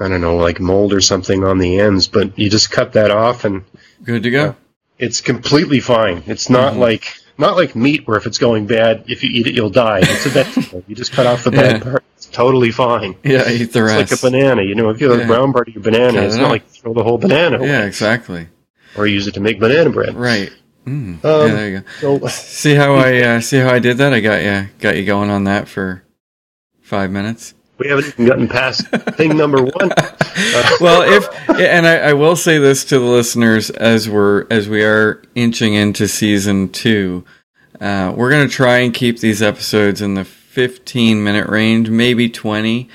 I 0.00 0.08
don't 0.08 0.20
know, 0.20 0.36
like 0.36 0.60
mold 0.60 0.92
or 0.92 1.00
something 1.00 1.44
on 1.44 1.58
the 1.58 1.78
ends, 1.80 2.08
but 2.08 2.38
you 2.38 2.50
just 2.50 2.70
cut 2.70 2.92
that 2.94 3.10
off 3.10 3.44
and 3.44 3.64
Good 4.02 4.22
to 4.24 4.30
go. 4.30 4.56
it's 4.98 5.20
completely 5.20 5.80
fine. 5.80 6.22
It's 6.26 6.48
not 6.50 6.76
like 6.76 7.14
not 7.36 7.56
like 7.56 7.74
meat 7.74 8.06
where 8.06 8.16
if 8.16 8.26
it's 8.26 8.38
going 8.38 8.66
bad, 8.66 9.04
if 9.08 9.22
you 9.24 9.30
eat 9.30 9.46
it, 9.48 9.54
you'll 9.54 9.68
die. 9.70 9.98
It's 10.02 10.24
a 10.26 10.28
vegetable. 10.28 10.84
you 10.86 10.94
just 10.94 11.12
cut 11.12 11.26
off 11.26 11.42
the 11.44 11.50
bad 11.50 11.72
Yeah. 11.84 11.90
part. 11.90 12.04
It's 12.16 12.26
totally 12.26 12.70
fine. 12.70 13.16
Yeah, 13.24 13.48
eat 13.50 13.72
the 13.72 13.80
It's 13.84 13.92
rest. 13.92 14.10
like 14.12 14.18
a 14.20 14.22
banana. 14.22 14.62
You 14.62 14.74
know, 14.76 14.90
if 14.90 15.00
you 15.00 15.10
have 15.10 15.18
Yeah. 15.18 15.24
a 15.24 15.28
brown 15.28 15.52
part 15.52 15.66
of 15.68 15.74
your 15.74 15.82
banana, 15.82 16.22
it's 16.22 16.36
it 16.36 16.40
not 16.40 16.50
like 16.50 16.66
throw 16.68 16.92
the 16.94 17.02
whole 17.02 17.18
banana 17.18 17.58
away 17.58 17.68
yeah, 17.68 17.84
exactly. 17.86 18.48
or 18.96 19.06
use 19.06 19.26
it 19.26 19.34
to 19.34 19.40
make 19.40 19.58
banana 19.60 19.90
bread. 19.90 20.14
Right. 20.14 20.52
Mm. 20.86 21.24
Um, 21.24 21.48
yeah, 21.48 21.54
there 21.54 21.68
you 21.70 21.80
go. 21.80 22.18
So 22.18 22.26
See 22.28 22.74
how 22.74 22.94
I 22.94 23.20
uh, 23.20 23.40
see 23.40 23.58
how 23.58 23.70
I 23.70 23.78
did 23.78 23.98
that? 23.98 24.12
I 24.12 24.20
got 24.20 24.42
you 24.42 24.68
got 24.80 24.96
you 24.96 25.04
going 25.04 25.30
on 25.30 25.44
that 25.44 25.68
for 25.68 26.04
five 26.82 27.10
minutes. 27.10 27.54
we 27.78 27.88
haven't 27.88 28.06
even 28.08 28.26
gotten 28.26 28.48
past 28.48 28.86
thing 29.16 29.36
number 29.36 29.62
one. 29.62 29.72
well, 30.80 31.02
if 31.02 31.28
and 31.58 31.86
I, 31.86 31.96
I 32.10 32.12
will 32.12 32.36
say 32.36 32.58
this 32.58 32.84
to 32.86 32.98
the 32.98 33.04
listeners 33.06 33.70
as 33.70 34.08
we're 34.08 34.46
as 34.50 34.68
we 34.68 34.84
are 34.84 35.22
inching 35.34 35.74
into 35.74 36.06
season 36.06 36.68
two, 36.68 37.24
uh, 37.80 38.12
we're 38.14 38.30
going 38.30 38.46
to 38.46 38.54
try 38.54 38.78
and 38.78 38.92
keep 38.92 39.20
these 39.20 39.42
episodes 39.42 40.02
in 40.02 40.14
the 40.14 40.24
15 40.24 41.24
minute 41.24 41.48
range, 41.48 41.88
maybe 41.90 42.28
20. 42.28 42.88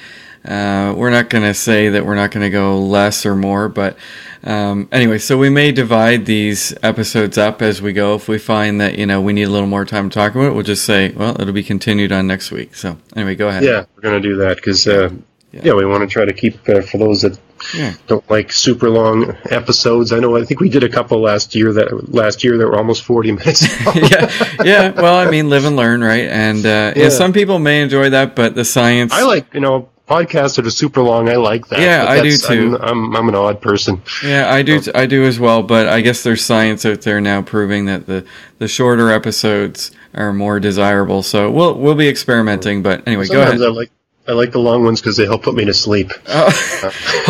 Uh, 0.45 0.93
we're 0.95 1.09
not 1.09 1.29
going 1.29 1.43
to 1.43 1.53
say 1.53 1.89
that 1.89 2.05
we're 2.05 2.15
not 2.15 2.31
going 2.31 2.43
to 2.43 2.49
go 2.49 2.79
less 2.79 3.25
or 3.25 3.35
more, 3.35 3.67
but 3.69 3.97
um, 4.43 4.87
anyway, 4.91 5.17
so 5.17 5.37
we 5.37 5.49
may 5.49 5.71
divide 5.73 6.25
these 6.25 6.73
episodes 6.81 7.37
up 7.37 7.61
as 7.61 7.81
we 7.81 7.91
go. 7.91 8.15
If 8.15 8.29
we 8.29 8.37
find 8.37 8.79
that 8.79 8.97
you 8.97 9.05
know 9.05 9.19
we 9.21 9.33
need 9.33 9.43
a 9.43 9.49
little 9.49 9.67
more 9.67 9.83
time 9.85 10.09
to 10.09 10.13
talk 10.13 10.33
about 10.33 10.45
it, 10.45 10.53
we'll 10.53 10.63
just 10.63 10.85
say, 10.85 11.11
well, 11.11 11.39
it'll 11.41 11.53
be 11.53 11.63
continued 11.63 12.11
on 12.13 12.25
next 12.27 12.51
week. 12.51 12.73
So 12.75 12.97
anyway, 13.15 13.35
go 13.35 13.49
ahead. 13.49 13.63
Yeah, 13.63 13.83
we're 13.95 14.01
going 14.01 14.21
to 14.21 14.27
do 14.29 14.37
that 14.37 14.55
because, 14.55 14.87
uh, 14.87 15.09
Yeah. 15.51 15.61
yeah. 15.65 15.73
we 15.73 15.85
want 15.85 16.01
to 16.01 16.07
try 16.07 16.23
to 16.25 16.31
keep, 16.33 16.57
uh, 16.69 16.81
for 16.83 16.99
those 16.99 17.23
that 17.23 17.37
Yeah. 17.73 17.93
don't 18.07 18.23
like 18.29 18.53
super 18.53 18.89
long 18.89 19.35
episodes. 19.49 20.13
I 20.13 20.19
know, 20.19 20.37
I 20.37 20.45
think 20.45 20.61
we 20.61 20.69
did 20.69 20.83
a 20.85 20.89
couple 20.89 21.19
last 21.21 21.53
year 21.53 21.73
that, 21.73 22.13
last 22.13 22.41
year 22.43 22.57
that 22.57 22.65
were 22.65 22.77
almost 22.77 23.03
40 23.03 23.31
minutes. 23.39 23.67
yeah, 23.95 24.31
yeah. 24.63 24.89
Well, 24.91 25.15
I 25.17 25.29
mean, 25.29 25.49
live 25.49 25.65
and 25.65 25.75
learn, 25.75 26.01
right? 26.01 26.29
And 26.29 26.65
uh, 26.65 26.93
yeah. 26.95 27.03
Yeah. 27.03 27.09
some 27.09 27.33
people 27.33 27.59
may 27.59 27.81
enjoy 27.81 28.11
that, 28.11 28.35
but 28.37 28.55
the 28.55 28.63
science. 28.63 29.11
I 29.11 29.23
like, 29.23 29.53
you 29.53 29.59
know, 29.59 29.89
podcasts 30.09 30.55
that 30.55 30.65
are 30.65 30.71
super 30.71 31.01
long, 31.01 31.29
I 31.29 31.35
like 31.35 31.67
that. 31.67 31.79
Yeah, 31.79 32.05
I 32.07 32.21
do 32.21 32.35
too. 32.35 32.77
I'm, 32.81 33.05
I'm, 33.05 33.15
I'm 33.15 33.29
an 33.29 33.35
odd 33.35 33.61
person. 33.61 34.01
Yeah, 34.23 34.51
I 34.51 34.63
do. 34.63 34.81
I 34.95 35.05
do 35.05 35.23
as 35.25 35.39
well. 35.39 35.61
But 35.63 35.87
I 35.87 36.01
guess 36.01 36.23
there's 36.23 36.43
science 36.43 36.85
out 36.85 37.01
there 37.01 37.21
now 37.21 37.41
proving 37.41 37.85
that 37.85 38.07
the 38.07 38.25
the 38.57 38.67
shorter 38.67 39.11
episodes 39.11 39.91
are 40.15 40.33
more 40.33 40.59
desirable. 40.59 41.21
So 41.23 41.51
we'll 41.51 41.75
we'll 41.77 41.95
be 41.95 42.09
experimenting. 42.09 42.81
But 42.81 43.07
anyway, 43.07 43.27
go 43.27 43.41
ahead. 43.41 43.61
I 43.61 43.67
like 43.67 43.91
I 44.27 44.33
like 44.33 44.51
the 44.51 44.59
long 44.59 44.83
ones 44.83 45.01
because 45.01 45.17
they 45.17 45.25
help 45.25 45.43
put 45.43 45.55
me 45.55 45.65
to 45.65 45.73
sleep. 45.73 46.11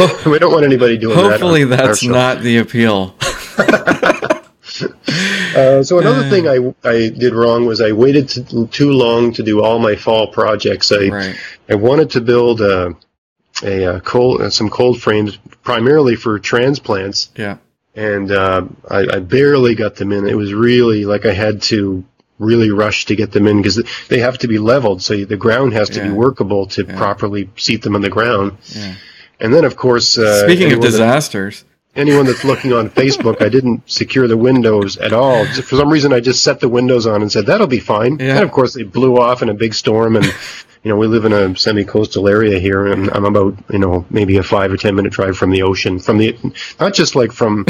Oh, 0.01 0.21
we 0.27 0.39
don't 0.39 0.53
want 0.53 0.63
anybody 0.65 0.97
doing 0.97 1.17
that. 1.17 1.31
hopefully, 1.31 1.63
that's 1.65 2.03
not 2.03 2.41
the 2.41 2.57
appeal. 2.57 3.15
Uh, 5.55 5.83
so 5.83 5.97
another 5.99 6.29
thing 6.29 6.47
I, 6.47 6.57
I 6.87 7.09
did 7.09 7.33
wrong 7.33 7.65
was 7.65 7.81
I 7.81 7.91
waited 7.91 8.29
t- 8.29 8.67
too 8.67 8.91
long 8.91 9.33
to 9.33 9.43
do 9.43 9.63
all 9.63 9.79
my 9.79 9.95
fall 9.95 10.27
projects. 10.27 10.91
I 10.91 11.07
Right. 11.09 11.35
I 11.69 11.75
wanted 11.75 12.09
to 12.11 12.21
build 12.21 12.61
a, 12.61 12.95
a, 13.63 13.85
uh 13.85 13.99
cold 13.99 14.41
uh, 14.41 14.49
some 14.49 14.69
cold 14.69 15.01
frames 15.01 15.37
primarily 15.63 16.15
for 16.15 16.39
transplants, 16.39 17.29
Yeah. 17.35 17.57
and 17.95 18.31
uh, 18.31 18.65
I, 18.89 19.05
I 19.13 19.19
barely 19.19 19.75
got 19.75 19.95
them 19.95 20.11
in. 20.11 20.27
It 20.27 20.35
was 20.37 20.53
really 20.53 21.05
like 21.05 21.25
I 21.25 21.33
had 21.33 21.61
to 21.63 22.03
really 22.39 22.71
rush 22.71 23.05
to 23.05 23.15
get 23.15 23.31
them 23.33 23.47
in 23.47 23.57
because 23.61 23.81
they 24.07 24.19
have 24.19 24.37
to 24.39 24.47
be 24.47 24.57
leveled, 24.57 25.01
so 25.01 25.25
the 25.25 25.35
ground 25.37 25.73
has 25.73 25.89
to 25.89 26.01
be 26.01 26.09
workable 26.09 26.67
to 26.67 26.83
Yeah. 26.85 26.97
properly 26.97 27.49
seat 27.57 27.81
them 27.81 27.95
on 27.95 28.01
the 28.01 28.09
ground. 28.09 28.57
Yeah. 28.73 28.95
And 29.41 29.53
then, 29.53 29.65
of 29.65 29.75
course, 29.75 30.17
uh, 30.17 30.43
Speaking 30.45 30.67
of 30.67 30.71
anyone 30.71 30.81
that- 30.81 30.91
disasters, 30.91 31.65
anyone 31.95 32.25
that's 32.25 32.43
looking 32.51 32.71
on 32.73 32.89
Facebook, 32.89 33.41
I 33.41 33.49
didn't 33.49 33.89
secure 33.89 34.27
the 34.27 34.37
windows 34.37 34.95
at 34.97 35.11
all. 35.13 35.45
For 35.45 35.75
some 35.75 35.89
reason, 35.89 36.13
I 36.13 36.21
just 36.21 36.41
set 36.43 36.61
the 36.61 36.69
windows 36.69 37.05
on 37.05 37.21
and 37.21 37.29
said 37.31 37.45
that'll 37.45 37.67
be 37.67 37.79
fine. 37.79 38.17
Yeah. 38.19 38.35
And 38.35 38.43
of 38.43 38.51
course, 38.51 38.73
they 38.73 38.83
blew 38.83 39.17
off 39.17 39.41
in 39.41 39.49
a 39.49 39.53
big 39.53 39.73
storm. 39.73 40.15
And 40.15 40.25
you 40.83 40.89
know, 40.89 40.95
we 40.95 41.07
live 41.07 41.25
in 41.25 41.33
a 41.33 41.55
semi-coastal 41.57 42.27
area 42.27 42.57
here, 42.59 42.87
and 42.87 43.09
I'm 43.11 43.25
about 43.25 43.55
you 43.69 43.79
know 43.79 44.05
maybe 44.09 44.37
a 44.37 44.43
five 44.43 44.71
or 44.71 44.77
ten 44.77 44.95
minute 44.95 45.11
drive 45.13 45.37
from 45.37 45.51
the 45.51 45.63
ocean. 45.63 45.99
From 45.99 46.17
the 46.17 46.37
not 46.79 46.93
just 46.93 47.15
like 47.15 47.31
from 47.31 47.65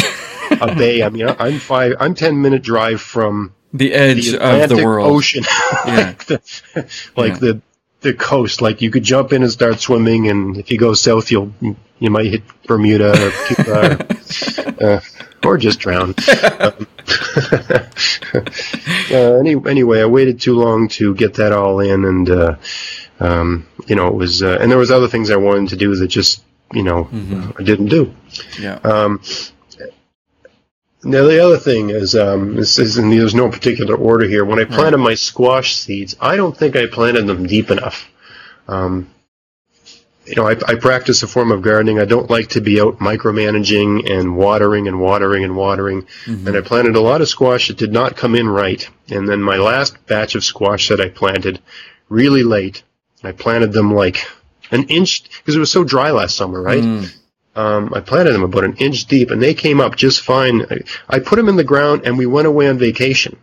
a 0.61 0.75
bay. 0.81 1.01
I 1.03 1.09
mean, 1.09 1.27
I'm 1.39 1.59
five. 1.59 1.93
I'm 1.99 2.13
ten 2.13 2.41
minute 2.41 2.61
drive 2.61 3.01
from 3.01 3.53
the 3.73 3.93
edge 3.93 4.31
the 4.31 4.63
of 4.63 4.69
the 4.69 4.75
world. 4.85 5.11
Ocean, 5.11 5.43
like 5.85 6.25
the 6.25 6.41
like 7.15 7.33
Yeah. 7.33 7.39
the 7.39 7.61
the 8.01 8.13
coast. 8.13 8.61
Like 8.61 8.81
you 8.81 8.91
could 8.91 9.03
jump 9.03 9.33
in 9.33 9.41
and 9.43 9.51
start 9.51 9.79
swimming, 9.79 10.29
and 10.29 10.57
if 10.57 10.69
you 10.71 10.77
go 10.77 10.93
south, 10.93 11.31
you'll 11.31 11.51
you 11.99 12.09
might 12.11 12.27
hit 12.27 12.43
Bermuda 12.67 13.11
or 13.11 13.31
Cuba, 13.47 14.07
or, 14.79 14.91
uh, 14.93 15.01
or 15.43 15.57
just 15.57 15.79
drown. 15.79 16.13
um, 16.59 16.87
uh, 19.11 19.39
any, 19.39 19.55
anyway, 19.67 20.01
I 20.01 20.05
waited 20.05 20.39
too 20.39 20.55
long 20.55 20.87
to 20.89 21.13
get 21.15 21.33
that 21.35 21.51
all 21.51 21.79
in, 21.79 22.05
and 22.05 22.29
uh, 22.29 22.55
um, 23.19 23.67
you 23.88 23.95
know 23.95 24.07
it 24.07 24.15
was, 24.15 24.43
uh, 24.43 24.57
and 24.61 24.71
there 24.71 24.77
was 24.77 24.91
other 24.91 25.07
things 25.07 25.29
I 25.29 25.35
wanted 25.35 25.69
to 25.69 25.75
do 25.75 25.95
that 25.95 26.07
just 26.07 26.43
you 26.73 26.83
know 26.83 27.09
I 27.57 27.63
didn't 27.63 27.88
do. 27.88 28.13
Yeah. 28.59 28.75
Um, 28.83 29.21
now 31.01 31.23
the 31.23 31.43
other 31.43 31.57
thing 31.57 31.89
is, 31.89 32.13
um, 32.13 32.55
this 32.55 32.77
is, 32.77 32.97
and 32.97 33.11
there's 33.11 33.33
no 33.33 33.49
particular 33.49 33.95
order 33.95 34.27
here. 34.27 34.43
When 34.43 34.59
I 34.59 34.65
planted 34.65 34.97
my 34.97 35.15
squash 35.15 35.75
seeds, 35.75 36.15
I 36.19 36.35
don't 36.35 36.55
think 36.55 36.75
I 36.75 36.88
planted 36.88 37.25
them 37.25 37.47
deep 37.47 37.71
enough. 37.71 38.09
Um, 38.67 39.09
you 40.25 40.35
know, 40.35 40.47
I, 40.47 40.51
I 40.67 40.75
practice 40.75 41.23
a 41.23 41.27
form 41.27 41.51
of 41.51 41.61
gardening. 41.61 41.99
I 41.99 42.05
don't 42.05 42.29
like 42.29 42.49
to 42.49 42.61
be 42.61 42.79
out 42.79 42.99
micromanaging 42.99 44.11
and 44.11 44.35
watering 44.35 44.88
and 44.88 44.99
watering 44.99 45.43
and 45.43 45.55
watering. 45.55 46.05
And 46.47 46.55
I 46.57 46.61
planted 46.61 46.95
a 46.95 47.01
lot 47.01 47.21
of 47.21 47.29
squash 47.29 47.69
that 47.69 47.77
did 47.77 47.91
not 47.91 48.15
come 48.15 48.35
in 48.35 48.47
right. 48.47 48.88
And 49.09 49.27
then 49.27 49.41
my 49.41 49.57
last 49.57 50.05
batch 50.05 50.35
of 50.35 50.43
squash 50.43 50.89
that 50.89 51.01
I 51.01 51.09
planted 51.09 51.61
really 52.09 52.43
late, 52.43 52.83
I 53.23 53.31
planted 53.31 53.73
them 53.73 53.93
like 53.93 54.25
an 54.71 54.83
inch 54.83 55.23
because 55.23 55.55
it 55.55 55.59
was 55.59 55.71
so 55.71 55.83
dry 55.83 56.11
last 56.11 56.35
summer, 56.35 56.61
right? 56.61 56.83
Mm. 56.83 57.15
Um, 57.55 57.93
I 57.93 57.99
planted 57.99 58.33
them 58.33 58.43
about 58.43 58.63
an 58.63 58.77
inch 58.77 59.05
deep, 59.05 59.31
and 59.31 59.41
they 59.41 59.53
came 59.53 59.81
up 59.81 59.95
just 59.95 60.21
fine. 60.21 60.61
I, 60.69 60.77
I 61.09 61.19
put 61.19 61.35
them 61.35 61.49
in 61.49 61.55
the 61.55 61.63
ground, 61.63 62.03
and 62.05 62.17
we 62.17 62.25
went 62.25 62.47
away 62.47 62.69
on 62.69 62.77
vacation. 62.77 63.38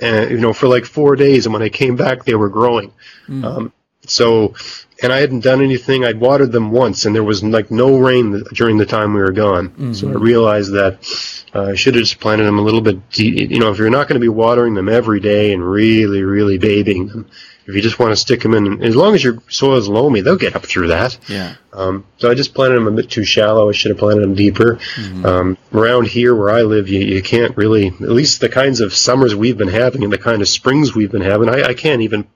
And 0.00 0.30
you 0.30 0.38
know, 0.38 0.52
for 0.52 0.68
like 0.68 0.84
four 0.84 1.16
days, 1.16 1.44
and 1.44 1.52
when 1.52 1.62
I 1.62 1.68
came 1.68 1.96
back, 1.96 2.24
they 2.24 2.34
were 2.34 2.48
growing. 2.48 2.92
Mm. 3.28 3.44
Um, 3.44 3.72
so, 4.06 4.54
and 5.02 5.12
I 5.12 5.18
hadn't 5.18 5.40
done 5.40 5.60
anything. 5.60 6.04
I'd 6.04 6.20
watered 6.20 6.52
them 6.52 6.70
once, 6.70 7.04
and 7.04 7.14
there 7.14 7.24
was 7.24 7.44
like 7.44 7.70
no 7.70 7.98
rain 7.98 8.42
during 8.54 8.78
the 8.78 8.86
time 8.86 9.12
we 9.12 9.20
were 9.20 9.32
gone. 9.32 9.92
So 9.94 10.08
I 10.08 10.12
realized 10.12 10.72
that 10.72 11.50
uh, 11.54 11.72
I 11.72 11.74
should 11.74 11.94
have 11.94 12.04
just 12.04 12.20
planted 12.20 12.44
them 12.44 12.58
a 12.58 12.62
little 12.62 12.80
bit. 12.80 13.10
De- 13.10 13.52
you 13.52 13.58
know, 13.58 13.70
if 13.70 13.78
you're 13.78 13.90
not 13.90 14.08
going 14.08 14.14
to 14.18 14.24
be 14.24 14.28
watering 14.28 14.74
them 14.74 14.88
every 14.88 15.20
day 15.20 15.52
and 15.52 15.68
really, 15.68 16.22
really 16.22 16.58
babying 16.58 17.08
them, 17.08 17.28
if 17.68 17.74
you 17.74 17.82
just 17.82 17.98
want 17.98 18.12
to 18.12 18.16
stick 18.16 18.40
them 18.40 18.54
in, 18.54 18.82
as 18.82 18.96
long 18.96 19.14
as 19.14 19.22
your 19.22 19.42
soil 19.48 19.76
is 19.76 19.88
loamy, 19.88 20.22
they'll 20.22 20.36
get 20.36 20.56
up 20.56 20.64
through 20.64 20.88
that. 20.88 21.18
Yeah. 21.28 21.54
Um, 21.74 22.06
so 22.16 22.30
I 22.30 22.34
just 22.34 22.54
planted 22.54 22.76
them 22.76 22.88
a 22.88 22.92
bit 22.92 23.10
too 23.10 23.24
shallow. 23.24 23.68
I 23.68 23.72
should 23.72 23.90
have 23.90 23.98
planted 23.98 24.22
them 24.22 24.34
deeper. 24.34 24.78
Um, 25.22 25.58
around 25.72 26.06
here 26.06 26.34
where 26.34 26.48
I 26.48 26.62
live, 26.62 26.88
you, 26.88 27.00
you 27.00 27.22
can't 27.22 27.54
really, 27.58 27.88
at 27.88 28.00
least 28.00 28.40
the 28.40 28.48
kinds 28.48 28.80
of 28.80 28.94
summers 28.94 29.36
we've 29.36 29.58
been 29.58 29.68
having 29.68 30.02
and 30.02 30.10
the 30.12 30.18
kind 30.18 30.40
of 30.40 30.48
springs 30.48 30.94
we've 30.94 31.12
been 31.12 31.20
having, 31.20 31.50
I, 31.50 31.62
I 31.62 31.74
can't 31.74 32.00
even 32.00 32.26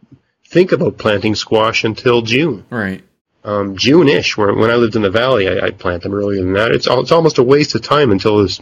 think 0.46 0.70
about 0.70 0.98
planting 0.98 1.34
squash 1.34 1.82
until 1.82 2.20
June. 2.20 2.66
Right. 2.68 3.02
Um, 3.44 3.76
June-ish, 3.76 4.36
where, 4.36 4.54
when 4.54 4.70
I 4.70 4.76
lived 4.76 4.94
in 4.94 5.02
the 5.02 5.10
valley, 5.10 5.48
I, 5.48 5.66
I'd 5.66 5.78
plant 5.78 6.04
them 6.04 6.14
earlier 6.14 6.40
than 6.40 6.52
that. 6.52 6.70
It's, 6.70 6.86
al- 6.86 7.00
it's 7.00 7.10
almost 7.10 7.38
a 7.38 7.42
waste 7.42 7.74
of 7.74 7.82
time 7.82 8.12
until 8.12 8.40
this 8.40 8.60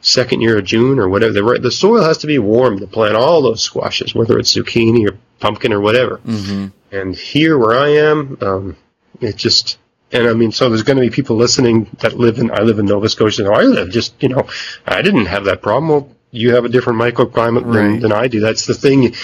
second 0.00 0.42
year 0.42 0.58
of 0.58 0.64
June 0.64 1.00
or 1.00 1.08
whatever. 1.08 1.32
The, 1.32 1.58
the 1.60 1.70
soil 1.72 2.04
has 2.04 2.18
to 2.18 2.28
be 2.28 2.38
warm 2.38 2.78
to 2.78 2.86
plant 2.86 3.16
all 3.16 3.42
those 3.42 3.62
squashes, 3.62 4.14
whether 4.14 4.38
it's 4.38 4.54
zucchini 4.54 5.08
or 5.10 5.18
pumpkin 5.40 5.72
or 5.72 5.80
whatever. 5.80 6.18
hmm 6.18 6.66
And 6.92 7.16
here 7.16 7.58
where 7.58 7.76
I 7.76 7.88
am, 7.88 8.38
um, 8.42 8.76
it 9.20 9.34
just, 9.36 9.78
and 10.12 10.28
I 10.28 10.34
mean, 10.34 10.52
so 10.52 10.68
there's 10.68 10.84
going 10.84 10.98
to 10.98 11.02
be 11.02 11.10
people 11.10 11.34
listening 11.36 11.88
that 11.98 12.12
live 12.16 12.38
in, 12.38 12.50
I 12.52 12.60
live 12.60 12.78
in 12.78 12.86
Nova 12.86 13.08
Scotia. 13.08 13.50
I 13.50 13.62
live 13.62 13.90
just, 13.90 14.14
you 14.22 14.28
know, 14.28 14.46
I 14.86 15.02
didn't 15.02 15.26
have 15.26 15.44
that 15.46 15.62
problem. 15.62 15.88
Well, 15.88 16.08
you 16.30 16.54
have 16.54 16.64
a 16.64 16.68
different 16.68 17.00
microclimate 17.00 17.64
than, 17.72 18.00
than 18.00 18.12
I 18.12 18.28
do. 18.28 18.38
That's 18.40 18.66
the 18.66 18.74
thing. 18.74 19.14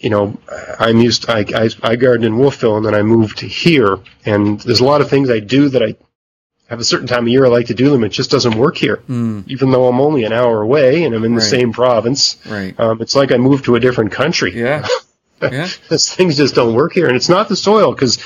You 0.00 0.10
know, 0.10 0.38
I'm 0.78 0.98
used, 0.98 1.28
I, 1.28 1.44
I, 1.54 1.68
I 1.82 1.96
garden 1.96 2.24
in 2.24 2.38
Wolfville 2.38 2.76
and 2.78 2.84
then 2.86 2.94
I 2.94 3.02
moved 3.02 3.40
here 3.40 3.98
and 4.24 4.58
there's 4.60 4.80
a 4.80 4.84
lot 4.84 5.00
of 5.02 5.10
things 5.10 5.28
I 5.30 5.40
do 5.40 5.68
that 5.68 5.82
I 5.82 5.94
have 6.68 6.80
a 6.80 6.84
certain 6.84 7.06
time 7.06 7.24
of 7.24 7.28
year 7.28 7.44
I 7.44 7.48
like 7.48 7.66
to 7.66 7.74
do 7.74 7.90
them. 7.90 8.02
It 8.04 8.08
just 8.10 8.30
doesn't 8.30 8.56
work 8.56 8.76
here. 8.76 8.98
Mm. 9.08 9.44
Even 9.48 9.70
though 9.72 9.88
I'm 9.88 10.00
only 10.00 10.24
an 10.24 10.32
hour 10.32 10.62
away 10.62 11.04
and 11.04 11.14
I'm 11.14 11.24
in 11.24 11.34
the 11.34 11.40
Right. 11.40 11.50
same 11.50 11.72
province, 11.72 12.38
Right. 12.48 12.78
um, 12.80 13.02
it's 13.02 13.14
like 13.14 13.30
I 13.32 13.36
moved 13.36 13.64
to 13.66 13.74
a 13.76 13.80
different 13.80 14.12
country 14.12 14.56
Yeah. 14.58 14.86
Yeah. 15.42 15.66
things 15.66 16.36
just 16.36 16.54
don't 16.54 16.74
work 16.74 16.92
here, 16.92 17.06
and 17.08 17.16
it's 17.16 17.28
not 17.30 17.48
the 17.48 17.56
soil 17.56 17.92
because 17.94 18.18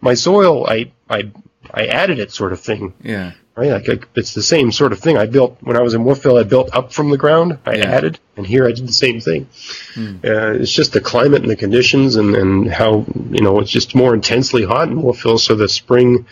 my 0.00 0.14
soil, 0.14 0.66
I, 0.68 0.92
I, 1.08 1.30
I 1.74 1.86
added 1.86 2.18
it, 2.20 2.30
sort 2.32 2.52
of 2.52 2.60
thing, 2.60 2.94
Yeah. 3.02 3.32
Right? 3.60 3.70
Like, 3.72 3.88
like, 3.88 4.08
it's 4.14 4.32
the 4.34 4.42
same 4.42 4.72
sort 4.72 4.92
of 4.92 4.98
thing. 5.00 5.16
I 5.18 5.26
built 5.26 5.58
when 5.60 5.76
I 5.76 5.80
was 5.82 5.94
in 5.94 6.04
Wolfville. 6.04 6.38
I 6.38 6.44
built 6.44 6.70
up 6.74 6.92
from 6.92 7.10
the 7.10 7.18
ground. 7.18 7.58
I 7.66 7.76
Yeah. 7.76 7.90
added, 7.90 8.18
and 8.36 8.46
here 8.46 8.66
I 8.66 8.72
did 8.72 8.86
the 8.88 8.92
same 8.92 9.20
thing. 9.20 9.48
Hmm. 9.94 10.16
Uh, 10.24 10.52
it's 10.54 10.72
just 10.72 10.92
the 10.92 11.00
climate 11.00 11.42
and 11.42 11.50
the 11.50 11.56
conditions, 11.56 12.16
and, 12.16 12.34
and 12.34 12.70
how 12.70 13.04
you 13.30 13.42
know 13.42 13.60
it's 13.60 13.70
just 13.70 13.94
more 13.94 14.14
intensely 14.14 14.64
hot 14.64 14.88
in 14.88 15.02
Wolfville, 15.02 15.38
so 15.38 15.54
the 15.54 15.68
spring 15.68 16.26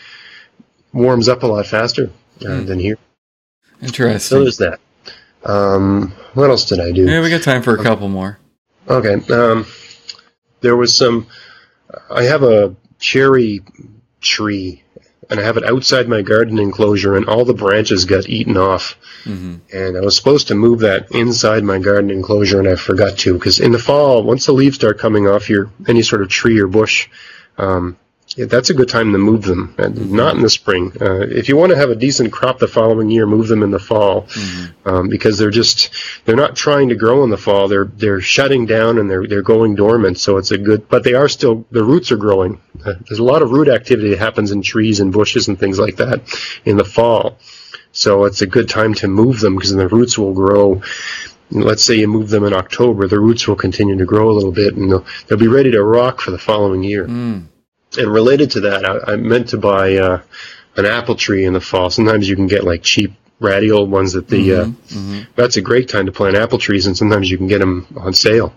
warms 0.93 1.29
up 1.29 1.43
a 1.43 1.47
lot 1.47 1.65
faster 1.67 2.09
uh, 2.45 2.45
Hmm. 2.59 2.65
than 2.65 2.79
here. 2.79 2.97
Interesting. 3.81 4.19
So 4.37 4.41
there's 4.41 4.57
that. 4.57 4.79
Um, 5.45 6.13
what 6.33 6.49
else 6.49 6.65
did 6.65 6.79
I 6.79 6.91
do? 6.91 7.05
Yeah, 7.05 7.21
we 7.21 7.29
got 7.29 7.43
time 7.43 7.61
for 7.63 7.73
a 7.75 7.83
couple 7.83 8.09
more. 8.09 8.39
Okay. 8.89 9.15
Um, 9.33 9.65
there 10.61 10.75
was 10.75 10.93
some. 10.93 11.27
I 12.09 12.23
have 12.23 12.43
a 12.43 12.75
cherry 12.99 13.61
tree, 14.21 14.83
and 15.29 15.39
I 15.39 15.43
have 15.43 15.57
it 15.57 15.63
outside 15.63 16.07
my 16.07 16.21
garden 16.21 16.57
enclosure, 16.59 17.15
and 17.15 17.27
all 17.27 17.45
the 17.45 17.53
branches 17.53 18.05
got 18.05 18.29
eaten 18.29 18.57
off. 18.57 18.95
hmm 19.23 19.57
And 19.71 19.97
I 19.97 20.01
was 20.01 20.15
supposed 20.15 20.47
to 20.47 20.55
move 20.55 20.79
that 20.79 21.11
inside 21.11 21.63
my 21.63 21.79
garden 21.79 22.09
enclosure, 22.09 22.59
and 22.59 22.67
I 22.67 22.75
forgot 22.75 23.17
to. 23.19 23.33
Because 23.33 23.59
in 23.59 23.71
the 23.71 23.79
fall, 23.79 24.23
once 24.23 24.45
the 24.45 24.53
leaves 24.53 24.75
start 24.75 24.99
coming 24.99 25.27
off 25.27 25.49
your 25.49 25.69
any 25.87 26.01
sort 26.01 26.21
of 26.21 26.29
tree 26.29 26.59
or 26.59 26.67
bush, 26.67 27.09
um, 27.57 27.97
yeah, 28.35 28.45
that's 28.45 28.69
a 28.69 28.73
good 28.73 28.89
time 28.89 29.11
to 29.11 29.17
move 29.17 29.41
them. 29.43 29.73
And 29.77 30.11
not 30.11 30.35
in 30.35 30.41
the 30.41 30.49
spring. 30.49 30.93
Uh, 31.01 31.21
if 31.21 31.49
you 31.49 31.57
want 31.57 31.71
to 31.71 31.75
have 31.75 31.89
a 31.89 31.95
decent 31.95 32.31
crop 32.31 32.59
the 32.59 32.67
following 32.67 33.09
year, 33.09 33.25
move 33.25 33.47
them 33.47 33.63
in 33.63 33.71
the 33.71 33.79
fall 33.79 34.27
um, 34.85 35.09
because 35.09 35.37
they're 35.37 35.49
just 35.49 35.91
they're 36.25 36.35
not 36.35 36.55
trying 36.55 36.89
to 36.89 36.95
grow 36.95 37.23
in 37.23 37.31
the 37.31 37.37
fall. 37.37 37.67
They're 37.67 37.85
they're 37.85 38.21
shutting 38.21 38.67
down 38.67 38.99
and 38.99 39.09
they're 39.09 39.25
they're 39.25 39.41
going 39.41 39.75
dormant. 39.75 40.19
So 40.19 40.37
it's 40.37 40.51
a 40.51 40.57
good, 40.57 40.87
but 40.89 41.03
they 41.03 41.15
are 41.15 41.27
still 41.27 41.65
the 41.71 41.83
roots 41.83 42.11
are 42.11 42.17
growing. 42.17 42.61
Uh, 42.85 42.93
there's 43.07 43.19
a 43.19 43.23
lot 43.23 43.41
of 43.41 43.51
root 43.51 43.67
activity 43.67 44.11
that 44.11 44.19
happens 44.19 44.51
in 44.51 44.61
trees 44.61 44.99
and 44.99 45.11
bushes 45.11 45.47
and 45.47 45.59
things 45.59 45.79
like 45.79 45.95
that 45.95 46.21
in 46.65 46.77
the 46.77 46.85
fall. 46.85 47.39
So 47.91 48.25
it's 48.25 48.41
a 48.43 48.47
good 48.47 48.69
time 48.69 48.93
to 48.95 49.07
move 49.07 49.39
them 49.39 49.55
because 49.55 49.73
the 49.73 49.87
roots 49.87 50.17
will 50.17 50.33
grow. 50.33 50.81
Let's 51.51 51.83
say 51.83 51.95
you 51.95 52.07
move 52.07 52.29
them 52.29 52.43
in 52.43 52.53
October, 52.53 53.07
the 53.07 53.19
roots 53.19 53.47
will 53.47 53.55
continue 53.55 53.97
to 53.97 54.05
grow 54.05 54.29
a 54.29 54.33
little 54.33 54.51
bit 54.51 54.75
and 54.75 54.91
they'll, 54.91 55.05
they'll 55.25 55.39
be 55.39 55.47
ready 55.47 55.71
to 55.71 55.83
rock 55.83 56.21
for 56.21 56.29
the 56.29 56.37
following 56.37 56.83
year. 56.83 57.07
Mm. 57.07 57.47
And 57.99 58.11
related 58.11 58.51
to 58.51 58.61
that, 58.61 58.85
I, 58.85 59.13
I 59.13 59.15
meant 59.17 59.49
to 59.49 59.57
buy 59.57 59.95
uh, 59.97 60.21
an 60.77 60.85
apple 60.85 61.15
tree 61.15 61.45
in 61.45 61.53
the 61.53 61.61
fall. 61.61 61.89
Sometimes 61.89 62.27
you 62.29 62.35
can 62.35 62.47
get 62.47 62.63
like 62.63 62.81
cheap 62.83 63.13
radial 63.39 63.85
ones 63.87 64.13
that 64.13 64.27
the 64.27 64.53
uh, 64.53 64.65
Mhm. 64.65 65.27
that's 65.35 65.55
a 65.55 65.61
great 65.61 65.87
time 65.87 66.05
to 66.07 66.11
plant 66.11 66.35
apple 66.35 66.57
trees, 66.57 66.87
and 66.87 66.97
sometimes 66.97 67.29
you 67.31 67.37
can 67.37 67.47
get 67.47 67.59
them 67.59 67.87
on 67.97 68.13
sale. 68.13 68.53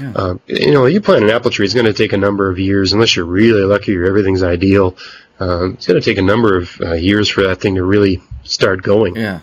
Yeah. 0.00 0.12
Um, 0.14 0.40
you 0.46 0.70
know, 0.72 0.86
you 0.86 1.00
plant 1.02 1.24
an 1.24 1.30
apple 1.30 1.50
tree, 1.50 1.66
it's 1.66 1.74
going 1.74 1.86
to 1.86 1.92
take 1.92 2.14
a 2.14 2.16
number 2.16 2.48
of 2.50 2.58
years, 2.58 2.92
unless 2.94 3.14
you're 3.14 3.26
really 3.26 3.62
lucky 3.62 3.94
or 3.96 4.04
everything's 4.06 4.42
ideal. 4.42 4.96
Um, 5.38 5.74
it's 5.74 5.86
going 5.86 6.00
to 6.00 6.04
take 6.04 6.16
a 6.18 6.22
number 6.22 6.56
of 6.56 6.80
uh, 6.80 6.92
years 6.94 7.28
for 7.28 7.42
that 7.42 7.60
thing 7.60 7.74
to 7.74 7.82
really 7.82 8.22
start 8.44 8.82
going. 8.82 9.16
Yeah. 9.16 9.40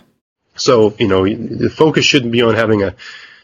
So, 0.56 0.96
you 0.98 1.08
know, 1.08 1.24
the 1.28 1.70
focus 1.70 2.04
shouldn't 2.06 2.32
be 2.32 2.42
on 2.42 2.56
having 2.56 2.82
a 2.84 2.96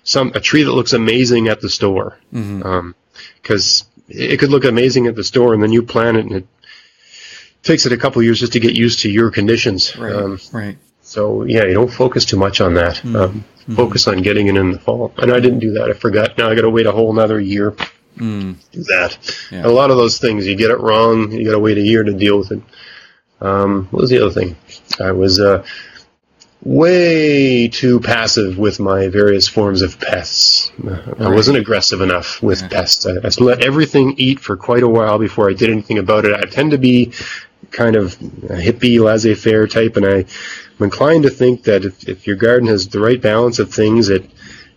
some 0.03 0.31
a 0.35 0.39
tree 0.39 0.63
that 0.63 0.71
looks 0.71 0.93
amazing 0.93 1.47
at 1.47 1.62
the 1.62 1.69
store, 1.69 2.17
because 3.41 3.85
it 4.07 4.39
could 4.39 4.50
look 4.50 4.65
amazing 4.65 5.07
at 5.07 5.15
the 5.15 5.24
store, 5.24 5.53
and 5.53 5.62
then 5.63 5.71
you 5.71 5.83
plant 5.83 6.17
it, 6.17 6.25
and 6.25 6.33
it 6.35 6.47
takes 7.63 7.85
it 7.85 7.91
a 7.91 7.97
couple 7.97 8.21
years 8.21 8.39
just 8.39 8.53
to 8.53 8.59
get 8.59 8.75
used 8.75 9.00
to 9.00 9.09
your 9.09 9.31
conditions. 9.31 9.95
Right. 9.97 10.13
Um, 10.15 10.39
right. 10.53 10.77
so 11.01 11.43
yeah, 11.43 11.63
you 11.65 11.74
don't 11.74 11.91
focus 11.91 12.25
too 12.25 12.38
much 12.38 12.62
on 12.62 12.74
that. 12.75 12.95
Mm. 12.97 13.15
Um, 13.15 13.45
Focus 13.75 14.07
on 14.07 14.21
getting 14.21 14.45
it 14.45 14.55
in 14.57 14.74
the 14.74 14.77
fall. 14.77 15.12
And 15.17 15.31
I 15.31 15.39
didn't 15.39 15.57
do 15.57 15.71
that. 15.74 15.89
I 15.89 15.93
forgot. 15.93 16.38
Now 16.38 16.51
I 16.51 16.53
got 16.53 16.62
to 16.62 16.69
wait 16.69 16.85
a 16.85 16.91
whole 16.91 17.12
another 17.12 17.39
year 17.39 17.71
to 17.71 17.88
Mm. 18.19 18.55
do 18.71 18.83
that. 18.83 19.17
Yeah. 19.51 19.65
A 19.65 19.69
lot 19.74 19.89
of 19.89 19.97
those 19.97 20.19
things, 20.19 20.45
you 20.45 20.55
get 20.55 20.69
it 20.69 20.79
wrong, 20.79 21.31
you 21.31 21.43
got 21.43 21.53
to 21.53 21.59
wait 21.59 21.79
a 21.79 21.81
year 21.81 22.03
to 22.03 22.13
deal 22.13 22.38
with 22.38 22.51
it. 22.51 22.62
Um, 23.41 23.88
what 23.89 24.01
was 24.01 24.09
the 24.12 24.24
other 24.24 24.31
thing? 24.31 24.55
I 25.01 25.12
was 25.13 25.39
uh, 25.39 25.65
way 26.65 27.67
too 27.67 28.00
passive 28.00 28.57
with 28.57 28.79
my 28.79 29.07
various 29.07 29.48
forms 29.48 29.81
of 29.84 30.00
pests. 30.00 30.72
I 31.19 31.29
wasn't 31.29 31.57
aggressive 31.57 32.01
enough 32.01 32.41
with 32.41 32.62
Yeah. 32.63 32.67
pests. 32.69 33.05
I, 33.05 33.12
I 33.24 33.29
let 33.43 33.63
everything 33.63 34.15
eat 34.17 34.39
for 34.39 34.57
quite 34.57 34.81
a 34.84 34.88
while 34.89 35.19
before 35.19 35.50
I 35.50 35.53
did 35.53 35.69
anything 35.69 36.00
about 36.00 36.25
it. 36.25 36.34
I 36.34 36.41
tend 36.50 36.72
to 36.72 36.79
be 36.79 37.12
kind 37.72 37.95
of 37.95 38.13
a 38.50 38.55
hippie, 38.57 39.00
laissez-faire 39.00 39.67
type, 39.67 39.95
and 39.95 40.05
I, 40.05 40.15
I'm 40.79 40.84
inclined 40.84 41.24
to 41.24 41.29
think 41.29 41.63
that 41.63 41.86
if, 41.86 42.10
if 42.10 42.25
your 42.27 42.36
garden 42.36 42.67
has 42.67 42.88
the 42.88 43.00
right 43.00 43.22
balance 43.22 43.60
of 43.60 43.72
things, 43.74 44.10
it 44.10 44.29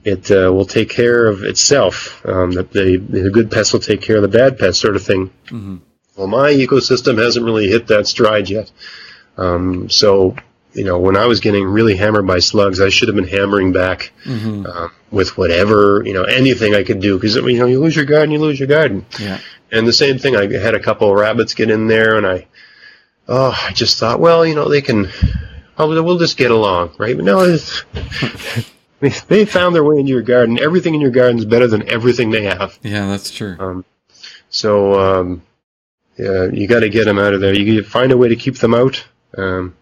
it 0.04 0.30
uh, 0.30 0.50
will 0.52 0.64
take 0.64 0.88
care 0.90 1.26
of 1.26 1.42
itself. 1.42 2.25
Um, 2.25 2.52
that 2.52 2.71
the, 2.73 2.97
the 2.99 3.30
good 3.30 3.50
pests 3.50 3.73
will 3.73 3.80
take 3.80 4.00
care 4.00 4.16
of 4.16 4.23
the 4.23 4.28
bad 4.28 4.57
pests, 4.59 4.80
sort 4.80 4.95
of 4.97 5.02
thing. 5.02 5.30
Mhm. 5.49 5.80
Well, 6.16 6.28
my 6.28 6.50
ecosystem 6.50 7.18
hasn't 7.23 7.45
really 7.45 7.68
hit 7.68 7.88
that 7.88 8.07
stride 8.07 8.49
yet. 8.49 8.71
Um, 9.37 9.88
so, 9.90 10.35
you 10.72 10.84
know, 10.84 10.98
when 10.98 11.16
I 11.16 11.26
was 11.26 11.40
getting 11.40 11.64
really 11.64 11.96
hammered 11.96 12.26
by 12.26 12.38
slugs, 12.38 12.80
I 12.80 12.88
should 12.88 13.08
have 13.08 13.16
been 13.16 13.28
hammering 13.28 13.72
back 13.72 14.12
hmm 14.25 14.66
um, 14.66 14.92
with 15.10 15.38
whatever, 15.38 16.02
you 16.04 16.12
know, 16.12 16.25
anything 16.25 16.75
I 16.75 16.82
could 16.82 17.00
do. 17.00 17.16
Because, 17.16 17.37
you 17.37 17.58
know, 17.58 17.66
you 17.66 17.80
lose 17.80 17.96
your 17.96 18.04
garden, 18.04 18.30
you 18.30 18.38
lose 18.38 18.58
your 18.58 18.68
garden. 18.68 19.06
Yeah. 19.18 19.40
And 19.72 19.87
the 19.87 19.92
same 19.92 20.18
thing, 20.18 20.37
I 20.37 20.50
had 20.58 20.75
a 20.75 20.80
couple 20.80 21.10
of 21.10 21.18
rabbits 21.18 21.54
get 21.54 21.70
in 21.70 21.87
there, 21.87 22.16
and 22.16 22.26
I, 22.26 22.46
oh, 23.26 23.56
I 23.66 23.72
just 23.72 23.98
thought, 23.98 24.20
well, 24.20 24.46
you 24.46 24.54
know, 24.54 24.68
they 24.68 24.82
can, 24.82 25.08
oh, 25.78 26.02
we'll 26.02 26.18
just 26.18 26.37
get 26.37 26.50
along, 26.50 26.94
right? 26.98 27.16
But 27.16 27.25
no, 27.25 27.56
they 29.00 29.44
found 29.44 29.75
their 29.75 29.84
way 29.84 29.98
into 29.98 30.10
your 30.10 30.22
garden. 30.22 30.58
Everything 30.58 30.94
in 30.94 31.00
your 31.00 31.10
garden 31.10 31.38
is 31.38 31.44
better 31.44 31.66
than 31.66 31.88
everything 31.88 32.30
they 32.30 32.44
have. 32.44 32.78
Yeah. 32.82 33.06
That's 33.06 33.30
true. 33.30 33.56
Um, 33.58 33.84
so, 34.50 34.98
um, 34.98 35.42
yeah, 36.18 36.46
you 36.46 36.66
got 36.66 36.80
to 36.80 36.88
get 36.88 37.04
them 37.04 37.18
out 37.18 37.34
of 37.34 37.40
there. 37.40 37.54
You 37.54 37.82
find 37.82 38.12
a 38.12 38.16
way 38.16 38.28
to 38.28 38.37
keep 38.37 38.56
them 38.56 38.75
out. 38.75 39.04
Um, 39.37 39.76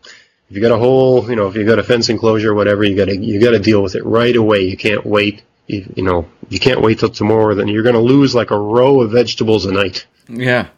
if 0.49 0.57
you 0.57 0.63
got 0.63 0.73
a 0.73 0.79
hole, 0.79 1.29
you 1.29 1.37
know, 1.37 1.49
if 1.49 1.57
you 1.57 1.65
got 1.65 1.79
a 1.79 1.83
fence 1.83 2.09
enclosure 2.09 2.53
or 2.53 2.55
whatever, 2.55 2.85
you 2.85 2.97
got 2.97 3.07
to 3.07 3.17
you 3.17 3.41
got 3.41 3.51
to 3.51 3.59
deal 3.59 3.83
with 3.83 3.95
it 3.97 4.05
right 4.05 4.35
away. 4.37 4.61
You 4.63 4.77
can't 4.77 5.05
wait. 5.05 5.43
You, 5.67 5.85
you 5.97 6.03
know, 6.05 6.29
you 6.49 6.61
can't 6.61 6.81
wait 6.81 7.01
till 7.01 7.09
tomorrow. 7.09 7.55
Then 7.55 7.67
you're 7.69 7.83
going 7.83 7.97
to 7.97 8.01
lose 8.01 8.35
like 8.35 8.53
a 8.53 8.59
row 8.59 9.01
of 9.01 9.11
vegetables 9.11 9.67
a 9.67 9.73
night. 9.73 10.07
Yeah. 10.29 10.69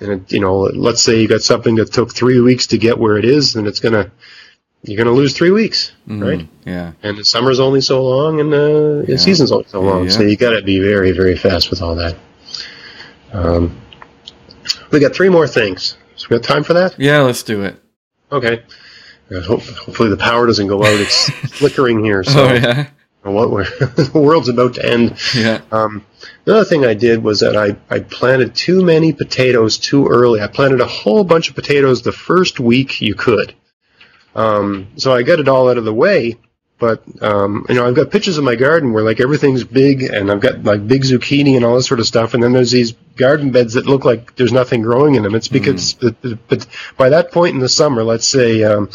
And 0.00 0.10
it, 0.12 0.32
you 0.32 0.40
know, 0.40 0.58
let's 0.74 1.00
say 1.00 1.20
you 1.20 1.28
got 1.28 1.40
something 1.40 1.76
that 1.76 1.92
took 1.92 2.12
three 2.12 2.40
weeks 2.40 2.66
to 2.68 2.78
get 2.78 2.98
where 2.98 3.16
it 3.16 3.24
is, 3.24 3.54
and 3.56 3.66
it's 3.66 3.80
gonna 3.80 4.10
you're 4.82 4.98
gonna 4.98 5.16
lose 5.16 5.32
three 5.32 5.50
weeks, 5.52 5.92
Mhm. 6.06 6.22
right? 6.22 6.48
Yeah. 6.66 6.92
And 7.02 7.16
the 7.16 7.24
summer's 7.24 7.58
only 7.60 7.80
so 7.80 8.04
long, 8.04 8.40
and 8.40 8.52
uh, 8.52 9.00
Yeah. 9.08 9.14
the 9.14 9.18
season's 9.18 9.50
only 9.52 9.64
so 9.68 9.80
long. 9.80 10.04
Yeah. 10.04 10.10
So 10.10 10.22
you 10.24 10.36
got 10.36 10.50
to 10.50 10.62
be 10.62 10.78
very, 10.80 11.12
very 11.12 11.36
fast 11.36 11.70
with 11.70 11.80
all 11.80 11.94
that. 11.94 12.16
Um, 13.32 13.80
we 14.90 15.00
got 15.00 15.14
three 15.14 15.28
more 15.30 15.48
things. 15.48 15.96
So 16.16 16.26
we 16.30 16.36
got 16.38 16.44
time 16.44 16.64
for 16.64 16.74
that? 16.74 16.96
Yeah. 16.98 17.20
Let's 17.22 17.42
do 17.42 17.62
it. 17.62 17.76
Okay. 18.30 18.62
Hope, 19.42 19.62
hopefully 19.62 20.10
the 20.10 20.16
power 20.16 20.46
doesn't 20.46 20.66
go 20.66 20.84
out. 20.84 21.00
It's 21.00 21.30
flickering 21.58 22.04
here, 22.04 22.24
so 22.24 22.46
oh 22.46 22.52
yeah. 22.52 22.88
what 23.22 23.50
we're, 23.50 23.64
the 23.64 24.10
world's 24.14 24.48
about 24.48 24.74
to 24.74 24.84
end. 24.84 25.16
Yeah. 25.34 25.62
Um, 25.72 26.04
another 26.46 26.64
thing 26.64 26.84
I 26.84 26.94
did 26.94 27.22
was 27.22 27.40
that 27.40 27.56
I, 27.56 27.76
I 27.92 28.00
planted 28.00 28.54
too 28.54 28.84
many 28.84 29.12
potatoes 29.12 29.78
too 29.78 30.06
early. 30.08 30.40
I 30.40 30.46
planted 30.46 30.80
a 30.80 30.86
whole 30.86 31.24
bunch 31.24 31.48
of 31.48 31.54
potatoes 31.54 32.02
the 32.02 32.12
first 32.12 32.60
week 32.60 33.00
you 33.00 33.14
could. 33.14 33.54
Um, 34.34 34.88
so 34.96 35.14
I 35.14 35.22
got 35.22 35.40
it 35.40 35.48
all 35.48 35.70
out 35.70 35.78
of 35.78 35.84
the 35.84 35.94
way, 35.94 36.36
but 36.78 37.02
um, 37.22 37.64
you 37.68 37.76
know 37.76 37.86
I've 37.86 37.94
got 37.94 38.10
pictures 38.10 38.36
of 38.36 38.44
my 38.44 38.56
garden 38.56 38.92
where 38.92 39.04
like 39.04 39.20
everything's 39.20 39.64
big 39.64 40.02
and 40.02 40.30
I've 40.30 40.40
got 40.40 40.64
like 40.64 40.86
big 40.86 41.02
zucchini 41.02 41.56
and 41.56 41.64
all 41.64 41.76
this 41.76 41.86
sort 41.86 42.00
of 42.00 42.06
stuff, 42.06 42.34
and 42.34 42.42
then 42.42 42.52
there's 42.52 42.72
these 42.72 42.92
garden 43.16 43.52
beds 43.52 43.74
that 43.74 43.86
look 43.86 44.04
like 44.04 44.34
there's 44.36 44.52
nothing 44.52 44.82
growing 44.82 45.14
in 45.14 45.22
them. 45.22 45.34
It's 45.34 45.48
because 45.48 45.94
the, 45.94 46.16
the, 46.20 46.38
but 46.48 46.66
by 46.98 47.10
that 47.10 47.32
point 47.32 47.54
in 47.54 47.60
the 47.60 47.68
summer, 47.68 48.02
let's 48.02 48.26
say 48.26 48.64
um, 48.64 48.90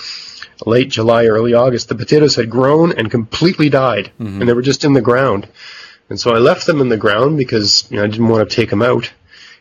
late 0.65 0.89
July, 0.89 1.25
early 1.25 1.53
August, 1.53 1.89
the 1.89 1.95
potatoes 1.95 2.35
had 2.35 2.49
grown 2.49 2.97
and 2.97 3.09
completely 3.09 3.69
died, 3.69 4.11
and 4.19 4.47
they 4.47 4.53
were 4.53 4.61
just 4.61 4.83
in 4.83 4.93
the 4.93 5.01
ground. 5.01 5.47
And 6.09 6.19
so 6.19 6.31
I 6.31 6.39
left 6.39 6.65
them 6.65 6.81
in 6.81 6.89
the 6.89 6.97
ground 6.97 7.37
because 7.37 7.89
you 7.91 7.97
know, 7.97 8.03
I 8.03 8.07
didn't 8.07 8.27
want 8.27 8.49
to 8.49 8.55
take 8.55 8.69
them 8.69 8.81
out. 8.81 9.11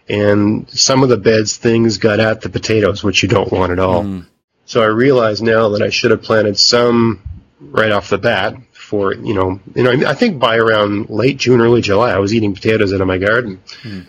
And 0.08 0.68
some 0.70 1.02
of 1.02 1.10
the 1.10 1.18
beds 1.18 1.56
things 1.56 1.98
got 1.98 2.18
at 2.20 2.40
the 2.40 2.48
potatoes, 2.48 3.04
which 3.04 3.22
you 3.22 3.28
don't 3.28 3.52
want 3.52 3.72
at 3.72 3.78
all. 3.78 4.04
Mm. 4.04 4.26
So 4.64 4.82
I 4.82 4.86
realize 4.86 5.42
now 5.42 5.70
that 5.70 5.82
I 5.82 5.90
should 5.90 6.10
have 6.10 6.22
planted 6.22 6.58
some 6.58 7.20
right 7.60 7.92
off 7.92 8.08
the 8.08 8.18
bat 8.18 8.54
for 8.72 9.12
you 9.12 9.34
know 9.34 9.60
you 9.74 9.82
know 9.82 10.08
I 10.08 10.14
think 10.14 10.38
by 10.38 10.56
around 10.56 11.10
late 11.10 11.36
June, 11.36 11.60
early 11.60 11.82
July, 11.82 12.10
I 12.10 12.18
was 12.18 12.32
eating 12.32 12.54
potatoes 12.54 12.94
out 12.94 13.02
of 13.02 13.06
my 13.06 13.18
garden. 13.18 13.60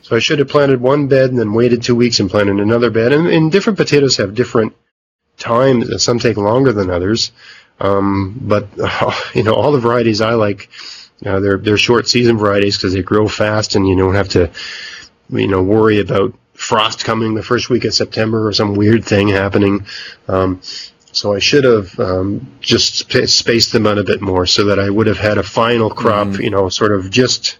So 0.01 0.15
I 0.15 0.19
should 0.19 0.39
have 0.39 0.47
planted 0.47 0.79
one 0.79 1.07
bed 1.07 1.29
and 1.31 1.39
then 1.39 1.53
waited 1.53 1.83
two 1.83 1.95
weeks 1.95 2.19
and 2.19 2.29
planted 2.29 2.59
another 2.59 2.89
bed. 2.89 3.11
And, 3.11 3.27
and 3.27 3.51
different 3.51 3.77
potatoes 3.77 4.17
have 4.17 4.35
different 4.35 4.73
times. 5.39 6.03
Some 6.03 6.19
take 6.19 6.37
longer 6.37 6.71
than 6.73 6.89
others. 6.89 7.31
Um, 7.79 8.37
but 8.41 8.67
you 9.33 9.43
know 9.43 9.53
all 9.53 9.71
the 9.71 9.79
varieties 9.79 10.21
I 10.21 10.33
like, 10.33 10.69
uh, 11.25 11.39
they're 11.39 11.57
they're 11.57 11.77
short 11.77 12.07
season 12.07 12.37
varieties 12.37 12.77
because 12.77 12.93
they 12.93 13.01
grow 13.01 13.27
fast 13.27 13.75
and 13.75 13.87
you 13.87 13.97
don't 13.97 14.15
have 14.15 14.29
to 14.29 14.51
you 15.29 15.47
know 15.47 15.63
worry 15.63 15.99
about 15.99 16.33
frost 16.53 17.05
coming 17.05 17.33
the 17.33 17.43
first 17.43 17.69
week 17.69 17.85
of 17.85 17.93
September 17.93 18.45
or 18.47 18.51
some 18.53 18.75
weird 18.75 19.05
thing 19.05 19.29
happening. 19.29 19.85
Um, 20.27 20.61
so 21.11 21.33
I 21.33 21.39
should 21.39 21.63
have 21.63 21.97
um, 21.99 22.47
just 22.59 22.97
sp- 23.01 23.25
spaced 23.27 23.71
them 23.71 23.87
out 23.87 23.97
a 23.97 24.03
bit 24.03 24.21
more 24.21 24.45
so 24.45 24.65
that 24.65 24.79
I 24.79 24.89
would 24.89 25.07
have 25.07 25.17
had 25.17 25.37
a 25.37 25.43
final 25.43 25.89
crop, 25.89 26.39
you 26.39 26.49
know, 26.49 26.69
sort 26.69 26.91
of 26.91 27.09
just 27.09 27.57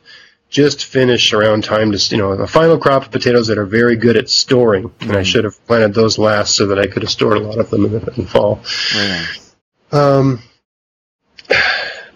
just 0.49 0.85
finish 0.85 1.33
around 1.33 1.63
time 1.63 1.91
to, 1.91 2.15
you 2.15 2.17
know, 2.17 2.31
a 2.31 2.47
final 2.47 2.77
crop 2.77 3.05
of 3.05 3.11
potatoes 3.11 3.47
that 3.47 3.57
are 3.57 3.65
very 3.65 3.95
good 3.95 4.17
at 4.17 4.29
storing. 4.29 4.91
And 5.01 5.15
I 5.15 5.23
should 5.23 5.43
have 5.43 5.65
planted 5.67 5.93
those 5.93 6.17
last 6.17 6.55
so 6.55 6.67
that 6.67 6.79
I 6.79 6.87
could 6.87 7.03
have 7.03 7.11
stored 7.11 7.37
a 7.37 7.41
lot 7.41 7.59
of 7.59 7.69
them 7.69 7.85
in 7.85 7.91
the 7.91 8.13
in 8.17 8.25
fall. 8.25 8.61
Right 8.95 9.27
Um, 9.91 10.41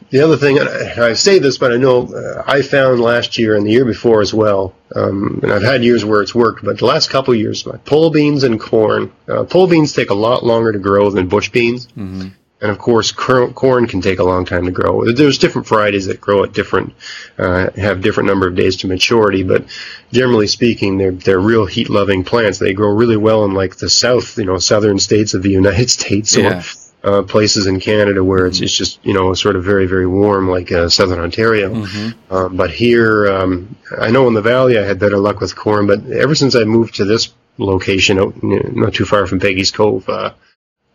the 0.09 0.21
other 0.21 0.37
thing, 0.37 0.59
and 0.59 0.69
I 0.69 1.09
I 1.09 1.13
say 1.13 1.39
this, 1.39 1.57
but 1.57 1.71
I 1.71 1.77
know 1.77 2.07
uh, 2.13 2.43
I 2.45 2.61
found 2.61 2.99
last 2.99 3.39
year 3.39 3.55
and 3.55 3.65
the 3.65 3.71
year 3.71 3.85
before 3.85 4.21
as 4.21 4.31
well, 4.31 4.75
um, 4.95 5.39
and 5.41 5.51
I've 5.51 5.63
had 5.63 5.83
years 5.83 6.05
where 6.05 6.21
it's 6.21 6.35
worked, 6.35 6.63
but 6.63 6.77
the 6.77 6.85
last 6.85 7.09
couple 7.09 7.33
of 7.33 7.39
years, 7.39 7.65
my 7.65 7.77
pole 7.77 8.11
beans 8.11 8.43
and 8.43 8.59
corn, 8.59 9.11
uh, 9.27 9.43
pole 9.43 9.65
beans 9.65 9.91
take 9.93 10.11
a 10.11 10.13
lot 10.13 10.45
longer 10.45 10.71
to 10.71 10.77
grow 10.77 11.09
than 11.09 11.27
bush 11.27 11.49
beans. 11.49 11.87
hmm 11.95 12.27
And 12.63 12.71
of 12.71 12.77
course, 12.79 13.11
corn 13.11 13.87
can 13.87 13.99
take 14.01 14.19
a 14.19 14.23
long 14.23 14.45
time 14.45 14.63
to 14.65 14.71
grow. 14.71 15.03
There's 15.11 15.37
different 15.37 15.67
varieties 15.67 16.05
that 16.05 16.21
grow 16.21 16.45
at 16.45 16.53
different, 16.53 16.93
uh, 17.37 17.69
have 17.75 17.99
different 18.01 18.27
number 18.27 18.47
of 18.47 18.55
days 18.55 18.77
to 18.77 18.87
maturity, 18.87 19.43
but 19.43 19.65
generally 20.13 20.47
speaking, 20.47 20.97
they're 20.97 21.11
they're 21.11 21.41
real 21.41 21.65
heat-loving 21.65 22.23
plants. 22.23 22.59
They 22.59 22.71
grow 22.73 22.91
really 22.95 23.17
well 23.17 23.43
in 23.43 23.53
like 23.53 23.75
the 23.75 23.89
south, 23.89 24.37
you 24.37 24.45
know, 24.45 24.59
southern 24.59 24.97
states 24.97 25.33
of 25.33 25.43
the 25.43 25.49
United 25.49 25.89
States, 25.99 26.37
or 26.37 26.41
Yeah. 26.43 26.63
uh, 27.03 27.23
places 27.23 27.67
in 27.67 27.81
Canada 27.81 28.23
where 28.23 28.47
it's, 28.47 28.61
it's 28.61 28.77
just 28.77 28.97
you 29.05 29.13
know 29.13 29.33
sort 29.33 29.57
of 29.57 29.65
very 29.65 29.85
very 29.85 30.07
warm, 30.07 30.47
like 30.49 30.71
uh, 30.71 30.87
southern 30.87 31.19
Ontario. 31.19 31.67
hmm 31.73 32.11
Um, 32.31 32.55
but 32.55 32.71
here, 32.71 33.27
um, 33.27 33.75
I 33.99 34.09
know 34.09 34.25
in 34.29 34.33
the 34.35 34.41
valley 34.41 34.77
I 34.77 34.85
had 34.85 34.99
better 34.99 35.17
luck 35.17 35.41
with 35.41 35.53
corn, 35.53 35.85
but 35.85 35.99
ever 36.09 36.33
since 36.33 36.55
I 36.55 36.63
moved 36.63 36.95
to 36.95 37.03
this 37.05 37.33
location, 37.57 38.17
out, 38.19 38.41
not 38.41 38.93
too 38.93 39.05
far 39.05 39.27
from 39.27 39.39
Peggy's 39.41 39.69
Cove, 39.71 40.07
uh, 40.07 40.31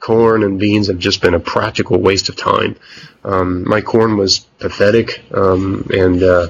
corn 0.09 0.43
and 0.43 0.59
beans 0.59 0.87
have 0.89 0.99
just 0.99 1.21
been 1.21 1.35
a 1.35 1.41
practical 1.41 2.01
waste 2.01 2.31
of 2.31 2.37
time. 2.37 2.77
Um, 3.25 3.69
my 3.69 3.83
corn 3.83 4.17
was 4.17 4.39
pathetic, 4.59 5.23
um, 5.35 5.87
and 5.95 6.23
uh, 6.23 6.47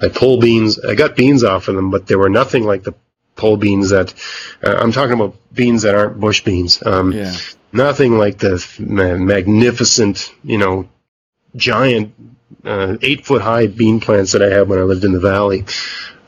my 0.00 0.08
pole 0.08 0.40
beans, 0.40 0.82
I 0.82 0.94
got 0.94 1.14
beans 1.14 1.44
off 1.44 1.68
of 1.68 1.76
them, 1.76 1.90
but 1.90 2.06
they 2.06 2.16
were 2.16 2.30
nothing 2.30 2.64
like 2.64 2.84
the 2.84 2.94
pole 3.34 3.58
beans 3.58 3.90
that 3.90 4.14
uh, 4.64 4.76
I'm 4.80 4.92
talking 4.92 5.12
about 5.12 5.36
beans 5.52 5.82
that 5.82 5.94
aren't 5.94 6.18
bush 6.18 6.40
beans. 6.42 6.82
Um, 6.86 7.12
Yeah. 7.12 7.36
nothing 7.70 8.16
like 8.16 8.38
the 8.38 8.64
magnificent, 8.78 10.32
you 10.42 10.56
know, 10.56 10.88
giant 11.54 12.14
uh, 12.66 12.96
eight 13.00 13.24
foot 13.24 13.42
high 13.42 13.66
bean 13.66 14.00
plants 14.00 14.32
that 14.32 14.42
I 14.42 14.48
had 14.48 14.68
when 14.68 14.78
I 14.78 14.82
lived 14.82 15.04
in 15.04 15.12
the 15.12 15.20
valley. 15.20 15.64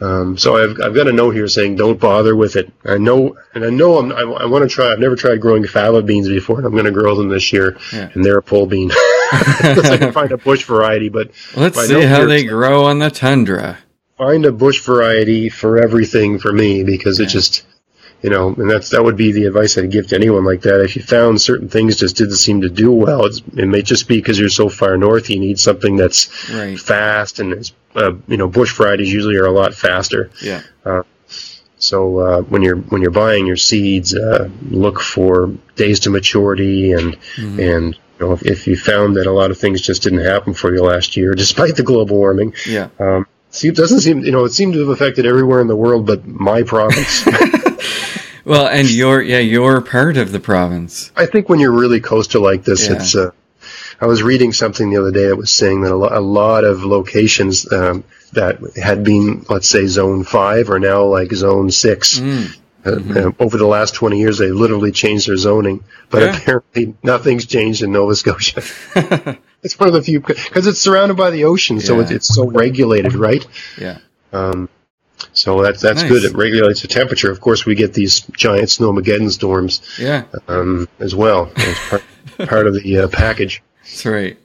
Um, 0.00 0.38
so 0.38 0.56
I've, 0.56 0.80
I've 0.80 0.94
got 0.94 1.08
a 1.08 1.12
note 1.12 1.34
here 1.34 1.48
saying 1.48 1.74
don't 1.74 1.98
bother 1.98 2.36
with 2.36 2.54
it. 2.56 2.72
I 2.84 2.98
know, 2.98 3.36
and 3.54 3.64
I 3.64 3.70
know 3.70 3.98
I'm, 3.98 4.12
I, 4.12 4.20
I 4.20 4.46
want 4.46 4.62
to 4.62 4.68
try. 4.68 4.92
I've 4.92 5.00
never 5.00 5.16
tried 5.16 5.40
growing 5.40 5.66
fava 5.66 6.02
beans 6.02 6.28
before, 6.28 6.58
and 6.58 6.66
I'm 6.66 6.72
going 6.72 6.84
to 6.84 6.92
grow 6.92 7.16
them 7.16 7.28
this 7.28 7.52
year. 7.52 7.76
Yeah. 7.92 8.08
And 8.14 8.24
they're 8.24 8.38
a 8.38 8.42
pole 8.42 8.66
bean. 8.66 8.90
I 9.32 9.96
can 9.98 10.12
find 10.12 10.30
a 10.30 10.38
bush 10.38 10.64
variety, 10.64 11.08
but 11.08 11.32
Let's 11.56 11.84
see 11.86 12.02
how 12.02 12.26
they 12.26 12.46
grow 12.46 12.84
on 12.84 13.00
the 13.00 13.10
tundra. 13.10 13.78
Find 14.16 14.46
a 14.46 14.52
bush 14.52 14.80
variety 14.80 15.48
for 15.48 15.78
everything 15.78 16.38
for 16.38 16.52
me 16.52 16.84
because 16.84 17.20
it 17.20 17.28
just, 17.28 17.64
you 18.22 18.30
know, 18.30 18.48
and 18.54 18.68
that's 18.70 18.90
that 18.90 19.02
would 19.04 19.16
be 19.16 19.30
the 19.32 19.44
advice 19.46 19.78
I'd 19.78 19.90
give 19.90 20.08
to 20.08 20.16
anyone 20.16 20.44
like 20.44 20.62
that. 20.62 20.82
If 20.82 20.96
you 20.96 21.02
found 21.02 21.40
certain 21.40 21.68
things 21.68 21.96
just 21.96 22.16
didn't 22.16 22.36
seem 22.36 22.60
to 22.62 22.68
do 22.68 22.90
well, 22.92 23.24
it's, 23.26 23.40
it 23.56 23.66
may 23.66 23.82
just 23.82 24.08
be 24.08 24.16
because 24.16 24.38
you're 24.38 24.48
so 24.48 24.68
far 24.68 24.96
north. 24.96 25.30
You 25.30 25.38
need 25.38 25.58
something 25.60 25.96
that's 25.96 26.28
Right. 26.52 26.78
fast, 26.78 27.38
and 27.38 27.52
it's, 27.52 27.72
uh, 27.94 28.12
you 28.26 28.36
know, 28.36 28.48
bush 28.48 28.74
varieties 28.76 29.12
usually 29.12 29.36
are 29.36 29.46
a 29.46 29.52
lot 29.52 29.74
faster. 29.74 30.30
Yeah. 30.42 30.62
So 31.80 32.18
uh, 32.18 32.40
when 32.42 32.62
you're 32.62 32.76
when 32.76 33.02
you're 33.02 33.12
buying 33.12 33.46
your 33.46 33.56
seeds, 33.56 34.12
uh, 34.14 34.48
look 34.68 35.00
for 35.00 35.52
days 35.76 36.00
to 36.00 36.10
maturity, 36.10 36.92
and 36.92 37.16
Mm-hmm. 37.36 37.60
and 37.60 37.94
you 37.94 38.26
know 38.26 38.32
if, 38.32 38.42
if 38.44 38.66
you 38.66 38.76
found 38.76 39.14
that 39.14 39.28
a 39.28 39.32
lot 39.32 39.52
of 39.52 39.58
things 39.58 39.80
just 39.80 40.02
didn't 40.02 40.24
happen 40.24 40.54
for 40.54 40.74
you 40.74 40.82
last 40.82 41.16
year, 41.16 41.34
despite 41.34 41.76
the 41.76 41.84
global 41.84 42.16
warming, 42.16 42.52
Yeah. 42.66 42.88
um, 42.98 43.26
see, 43.50 43.68
it 43.68 43.76
doesn't 43.76 44.00
seem 44.00 44.24
you 44.24 44.32
know 44.32 44.44
it 44.44 44.50
seemed 44.50 44.72
to 44.72 44.80
have 44.80 44.88
affected 44.88 45.24
everywhere 45.24 45.60
in 45.60 45.68
the 45.68 45.76
world, 45.76 46.04
but 46.04 46.26
my 46.26 46.64
province. 46.64 47.24
Well, 48.48 48.66
and 48.66 48.90
you're 48.90 49.20
yeah, 49.22 49.38
you're 49.38 49.80
part 49.80 50.16
of 50.16 50.32
the 50.32 50.40
province. 50.40 51.12
I 51.16 51.26
think 51.26 51.48
when 51.48 51.60
you're 51.60 51.72
really 51.72 52.00
coastal 52.00 52.42
like 52.42 52.64
this, 52.64 52.88
Yeah. 52.88 52.94
it's. 52.96 53.14
Uh, 53.14 53.30
I 54.00 54.06
was 54.06 54.22
reading 54.22 54.52
something 54.52 54.90
the 54.90 54.96
other 54.98 55.10
day 55.10 55.26
that 55.26 55.36
was 55.36 55.50
saying 55.50 55.80
that 55.82 55.92
a, 55.92 55.96
lo- 55.96 56.08
a 56.12 56.20
lot 56.20 56.62
of 56.64 56.84
locations 56.84 57.70
um, 57.72 58.04
that 58.32 58.58
had 58.76 59.02
been, 59.04 59.44
let's 59.48 59.66
say, 59.68 59.86
zone 59.86 60.22
five 60.24 60.70
are 60.70 60.78
now 60.78 61.04
like 61.04 61.32
zone 61.32 61.70
six. 61.70 62.18
Mm. 62.20 62.56
Uh, 62.86 62.90
uh, 63.28 63.32
over 63.40 63.58
the 63.58 63.66
last 63.66 63.94
20 63.96 64.18
years, 64.20 64.38
they 64.38 64.50
literally 64.50 64.92
changed 64.92 65.28
their 65.28 65.36
zoning, 65.36 65.82
but 66.10 66.22
Yeah. 66.22 66.36
apparently 66.36 66.94
nothing's 67.02 67.44
changed 67.44 67.82
in 67.82 67.90
Nova 67.90 68.14
Scotia. 68.14 68.62
it's 69.64 69.78
one 69.80 69.88
of 69.88 69.92
the 69.94 70.02
few 70.02 70.20
because 70.20 70.66
it's 70.68 70.80
surrounded 70.80 71.16
by 71.16 71.30
the 71.30 71.44
ocean, 71.44 71.80
so 71.80 71.96
Yeah. 71.96 72.02
it's, 72.02 72.10
it's 72.12 72.34
so 72.34 72.46
regulated, 72.48 73.14
right? 73.14 73.44
Yeah. 73.76 73.98
Um, 74.32 74.68
so 75.32 75.62
that's 75.62 75.80
that's 75.80 76.02
Nice. 76.02 76.10
good. 76.10 76.24
It 76.24 76.34
regulates 76.34 76.82
the 76.82 76.88
temperature. 76.88 77.30
Of 77.30 77.40
course, 77.40 77.64
we 77.66 77.74
get 77.74 77.94
these 77.94 78.20
giant 78.20 78.68
snowmageddon 78.68 79.30
storms 79.30 79.80
Yeah. 79.98 80.24
um, 80.48 80.88
as 81.00 81.14
well 81.14 81.50
as 81.56 81.78
part, 81.88 82.02
part 82.48 82.66
of 82.66 82.74
the 82.74 82.98
uh, 82.98 83.08
package. 83.08 83.62
That's 83.82 84.06
right. 84.06 84.38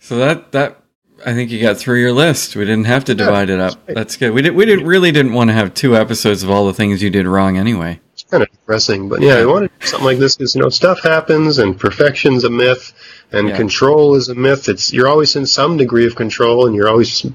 So 0.00 0.18
that 0.18 0.52
that 0.52 0.82
I 1.24 1.32
think 1.34 1.50
you 1.50 1.60
got 1.60 1.78
through 1.78 2.00
your 2.00 2.12
list. 2.12 2.54
We 2.56 2.64
didn't 2.64 2.84
have 2.86 3.04
to 3.06 3.14
divide 3.14 3.50
it 3.50 3.58
up. 3.58 3.84
That's 3.86 4.16
good. 4.16 4.30
We 4.32 4.42
did 4.42 4.54
we 4.54 4.66
didn't 4.66 4.86
really 4.86 5.10
didn't 5.12 5.32
want 5.32 5.48
to 5.48 5.54
have 5.54 5.74
two 5.74 5.96
episodes 5.96 6.42
of 6.42 6.50
all 6.50 6.66
the 6.66 6.74
things 6.74 7.02
you 7.02 7.10
did 7.10 7.26
wrong 7.26 7.56
anyway. 7.56 8.00
It's 8.12 8.22
kind 8.22 8.42
of 8.42 8.50
depressing, 8.50 9.08
but 9.08 9.20
yeah, 9.20 9.34
I 9.36 9.46
wanted 9.46 9.70
something 9.80 10.04
like 10.06 10.18
this 10.18 10.36
because 10.36 10.54
you 10.54 10.60
know 10.62 10.68
stuff 10.68 11.00
happens 11.02 11.58
and 11.58 11.78
perfection's 11.78 12.44
a 12.44 12.50
myth 12.50 12.92
and 13.32 13.48
Yeah. 13.48 13.56
control 13.56 14.14
is 14.14 14.28
a 14.28 14.34
myth. 14.34 14.68
It's 14.68 14.92
you're 14.92 15.08
always 15.08 15.34
in 15.36 15.46
some 15.46 15.76
degree 15.76 16.06
of 16.06 16.14
control 16.14 16.66
and 16.66 16.74
you're 16.76 16.88
always 16.88 17.26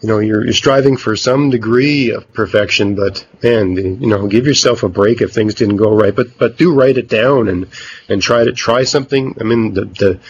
you 0.00 0.08
know 0.08 0.18
you're, 0.18 0.44
you're 0.44 0.52
striving 0.52 0.96
for 0.96 1.16
some 1.16 1.50
degree 1.50 2.10
of 2.10 2.32
perfection, 2.32 2.94
but 2.94 3.26
man, 3.42 3.76
you 3.76 4.06
know 4.06 4.26
give 4.26 4.46
yourself 4.46 4.82
a 4.82 4.88
break 4.88 5.20
if 5.20 5.32
things 5.32 5.54
didn't 5.54 5.76
go 5.76 5.94
right, 5.94 6.14
but 6.14 6.38
but 6.38 6.56
do 6.56 6.72
write 6.72 6.98
it 6.98 7.08
down 7.08 7.48
and 7.48 7.68
and 8.08 8.22
try 8.22 8.44
to 8.44 8.52
try 8.52 8.84
something. 8.84 9.36
I 9.40 9.44
mean 9.44 9.74
the 9.74 9.84
the 9.84 10.20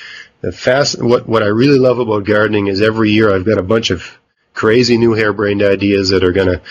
the 0.40 0.52
fast 0.52 1.02
what 1.02 1.28
what 1.28 1.42
I 1.42 1.46
really 1.46 1.78
love 1.78 1.98
about 1.98 2.24
gardening 2.24 2.68
is 2.68 2.80
every 2.80 3.10
year 3.10 3.34
I've 3.34 3.46
got 3.46 3.58
a 3.58 3.62
bunch 3.62 3.90
of 3.90 4.18
crazy 4.54 4.96
new 4.96 5.12
harebrained 5.12 5.62
ideas 5.62 6.10
that 6.10 6.24
are 6.24 6.32
gonna 6.32 6.62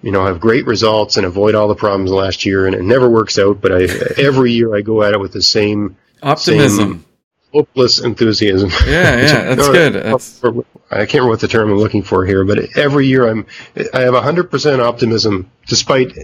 you 0.00 0.12
know, 0.12 0.24
have 0.24 0.38
great 0.38 0.64
results 0.64 1.16
and 1.16 1.26
avoid 1.26 1.56
all 1.56 1.66
the 1.66 1.74
problems 1.74 2.12
last 2.12 2.44
year, 2.44 2.66
and 2.66 2.74
it 2.76 2.82
never 2.82 3.10
works 3.10 3.36
out. 3.36 3.60
But 3.60 3.72
I, 3.72 3.88
every 4.16 4.52
year 4.52 4.76
I 4.76 4.80
go 4.80 5.02
at 5.02 5.12
it 5.12 5.18
with 5.18 5.32
the 5.32 5.42
same 5.42 5.96
Optimism. 6.22 7.04
Hopeless 7.52 8.00
enthusiasm. 8.00 8.70
Yeah, 8.86 9.16
yeah, 9.16 9.54
that's 9.54 9.66
No, 9.66 9.72
good. 9.72 9.92
That's 9.94 10.42
I 10.90 10.98
can't 11.06 11.14
remember 11.14 11.30
what 11.30 11.40
the 11.40 11.48
term 11.48 11.70
I'm 11.70 11.76
looking 11.78 12.02
for 12.02 12.24
here, 12.24 12.44
but 12.44 12.76
every 12.76 13.06
year 13.06 13.28
I'm, 13.28 13.46
I 13.92 14.00
have 14.00 14.14
100% 14.14 14.78
optimism, 14.80 15.50
despite 15.66 16.16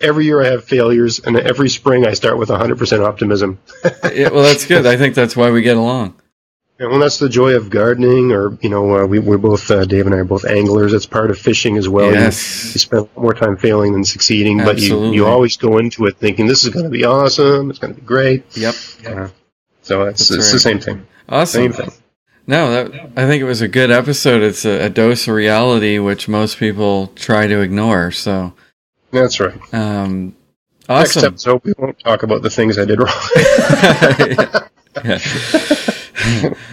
every 0.00 0.24
year 0.24 0.42
I 0.42 0.46
have 0.46 0.64
failures, 0.64 1.20
and 1.20 1.36
every 1.36 1.68
spring 1.68 2.06
I 2.06 2.14
start 2.14 2.38
with 2.38 2.48
100% 2.48 3.06
optimism. 3.06 3.58
yeah, 4.12 4.30
well, 4.30 4.42
that's 4.42 4.64
good. 4.66 4.86
I 4.86 4.96
think 4.96 5.14
that's 5.14 5.36
why 5.36 5.50
we 5.50 5.60
get 5.62 5.76
along. 5.76 6.14
And 6.78 6.88
well, 6.88 6.98
that's 6.98 7.18
the 7.18 7.28
joy 7.28 7.56
of 7.56 7.68
gardening, 7.68 8.32
or 8.32 8.56
you 8.62 8.70
know, 8.70 8.96
uh, 9.02 9.06
we, 9.06 9.18
we're 9.18 9.36
both 9.36 9.70
uh, 9.70 9.84
Dave 9.84 10.06
and 10.06 10.14
I 10.14 10.18
are 10.18 10.24
both 10.24 10.46
anglers. 10.46 10.94
It's 10.94 11.04
part 11.04 11.30
of 11.30 11.38
fishing 11.38 11.76
as 11.76 11.90
well. 11.90 12.06
You- 12.06 12.14
Yes. 12.20 12.72
you, 12.74 12.78
spend 12.78 13.06
more 13.16 13.34
time 13.34 13.58
failing 13.58 13.92
than 13.92 14.02
succeeding, 14.02 14.56
but 14.56 14.78
you, 14.78 15.12
you 15.12 15.26
always 15.26 15.58
go 15.58 15.76
into 15.76 16.06
it 16.06 16.16
thinking 16.16 16.46
this 16.46 16.64
is 16.64 16.70
going 16.70 16.84
to 16.86 16.90
be 16.90 17.04
awesome. 17.04 17.68
It's 17.68 17.78
going 17.78 17.94
to 17.94 18.00
be 18.00 18.06
great. 18.06 18.56
Yep. 18.56 18.74
Uh, 19.06 19.28
so 19.82 20.04
it's, 20.04 20.28
That's 20.28 20.44
it's 20.44 20.52
the 20.52 20.58
same 20.60 20.78
thing. 20.80 21.06
Awesome. 21.28 21.62
Same 21.62 21.72
thing. 21.72 21.90
No, 22.46 22.70
that 22.70 22.92
I 23.16 23.26
think 23.26 23.40
it 23.40 23.44
was 23.44 23.60
a 23.60 23.68
good 23.68 23.90
episode. 23.90 24.42
It's 24.42 24.64
a, 24.64 24.86
a 24.86 24.90
dose 24.90 25.28
of 25.28 25.34
reality, 25.34 25.98
which 25.98 26.28
most 26.28 26.58
people 26.58 27.08
try 27.08 27.46
to 27.46 27.60
ignore. 27.60 28.10
So, 28.10 28.54
That's 29.12 29.38
right. 29.38 29.58
um, 29.72 30.34
Next 30.88 31.16
awesome. 31.16 31.26
episode, 31.26 31.62
we 31.64 31.72
won't 31.78 31.98
talk 32.00 32.24
about 32.24 32.42
the 32.42 32.50
things 32.50 32.76
I 32.76 32.84
did 32.84 32.98
wrong. 32.98 33.14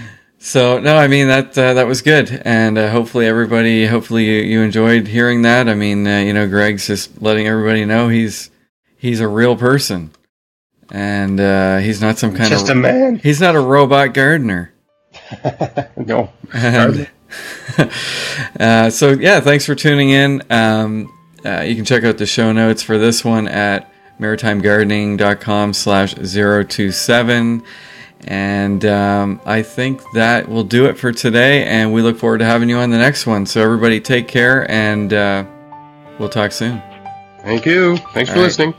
So 0.47 0.79
no, 0.79 0.95
I 0.95 1.07
mean 1.07 1.27
that 1.27 1.57
uh, 1.57 1.73
that 1.73 1.87
was 1.87 2.01
good, 2.01 2.41
and 2.45 2.77
uh, 2.77 2.89
hopefully 2.89 3.25
everybody, 3.25 3.85
hopefully 3.85 4.23
you, 4.23 4.43
you 4.43 4.61
enjoyed 4.61 5.07
hearing 5.07 5.41
that. 5.41 5.67
I 5.67 5.73
mean, 5.73 6.07
uh, 6.07 6.19
you 6.19 6.31
know, 6.31 6.47
Greg's 6.47 6.87
just 6.87 7.21
letting 7.21 7.47
everybody 7.47 7.83
know 7.83 8.07
he's 8.07 8.49
he's 8.97 9.19
a 9.19 9.27
real 9.27 9.57
person, 9.57 10.11
and 10.91 11.39
uh, 11.39 11.77
he's 11.77 12.01
not 12.01 12.17
some 12.17 12.31
kind 12.31 12.49
Just 12.49 12.63
of 12.63 12.67
just 12.67 12.71
a 12.71 12.75
man. 12.75 13.17
he's 13.19 13.41
not 13.41 13.55
a 13.55 13.59
robot 13.61 14.13
gardener. 14.13 14.73
No. 15.97 16.31
And, 16.53 17.09
uh, 18.59 18.89
so 18.89 19.09
yeah, 19.11 19.39
thanks 19.39 19.65
for 19.65 19.75
tuning 19.75 20.09
in. 20.11 20.41
Um, 20.51 21.11
uh, 21.43 21.61
you 21.61 21.75
can 21.75 21.85
check 21.85 22.03
out 22.03 22.17
the 22.17 22.25
show 22.25 22.51
notes 22.51 22.81
for 22.83 22.97
this 22.97 23.25
one 23.25 23.47
at 23.47 23.91
maritimegardening.com 24.19 25.73
slash 25.73 26.13
027. 26.15 27.63
And 28.25 28.85
um, 28.85 29.41
I 29.45 29.61
think 29.63 30.01
that 30.13 30.47
will 30.49 30.63
do 30.63 30.85
it 30.85 30.97
for 30.97 31.11
today. 31.11 31.65
And 31.65 31.93
we 31.93 32.01
look 32.01 32.17
forward 32.17 32.39
to 32.39 32.45
having 32.45 32.69
you 32.69 32.77
on 32.77 32.89
the 32.89 32.97
next 32.97 33.25
one. 33.27 33.45
So 33.45 33.61
everybody 33.61 33.99
take 33.99 34.27
care 34.27 34.69
and 34.69 35.13
uh, 35.13 35.45
we'll 36.19 36.29
talk 36.29 36.51
soon. 36.51 36.81
Thank 37.41 37.65
you. 37.65 37.97
Thanks 38.13 38.29
for 38.29 38.37
All 38.37 38.41
right. 38.41 38.47
listening. 38.47 38.73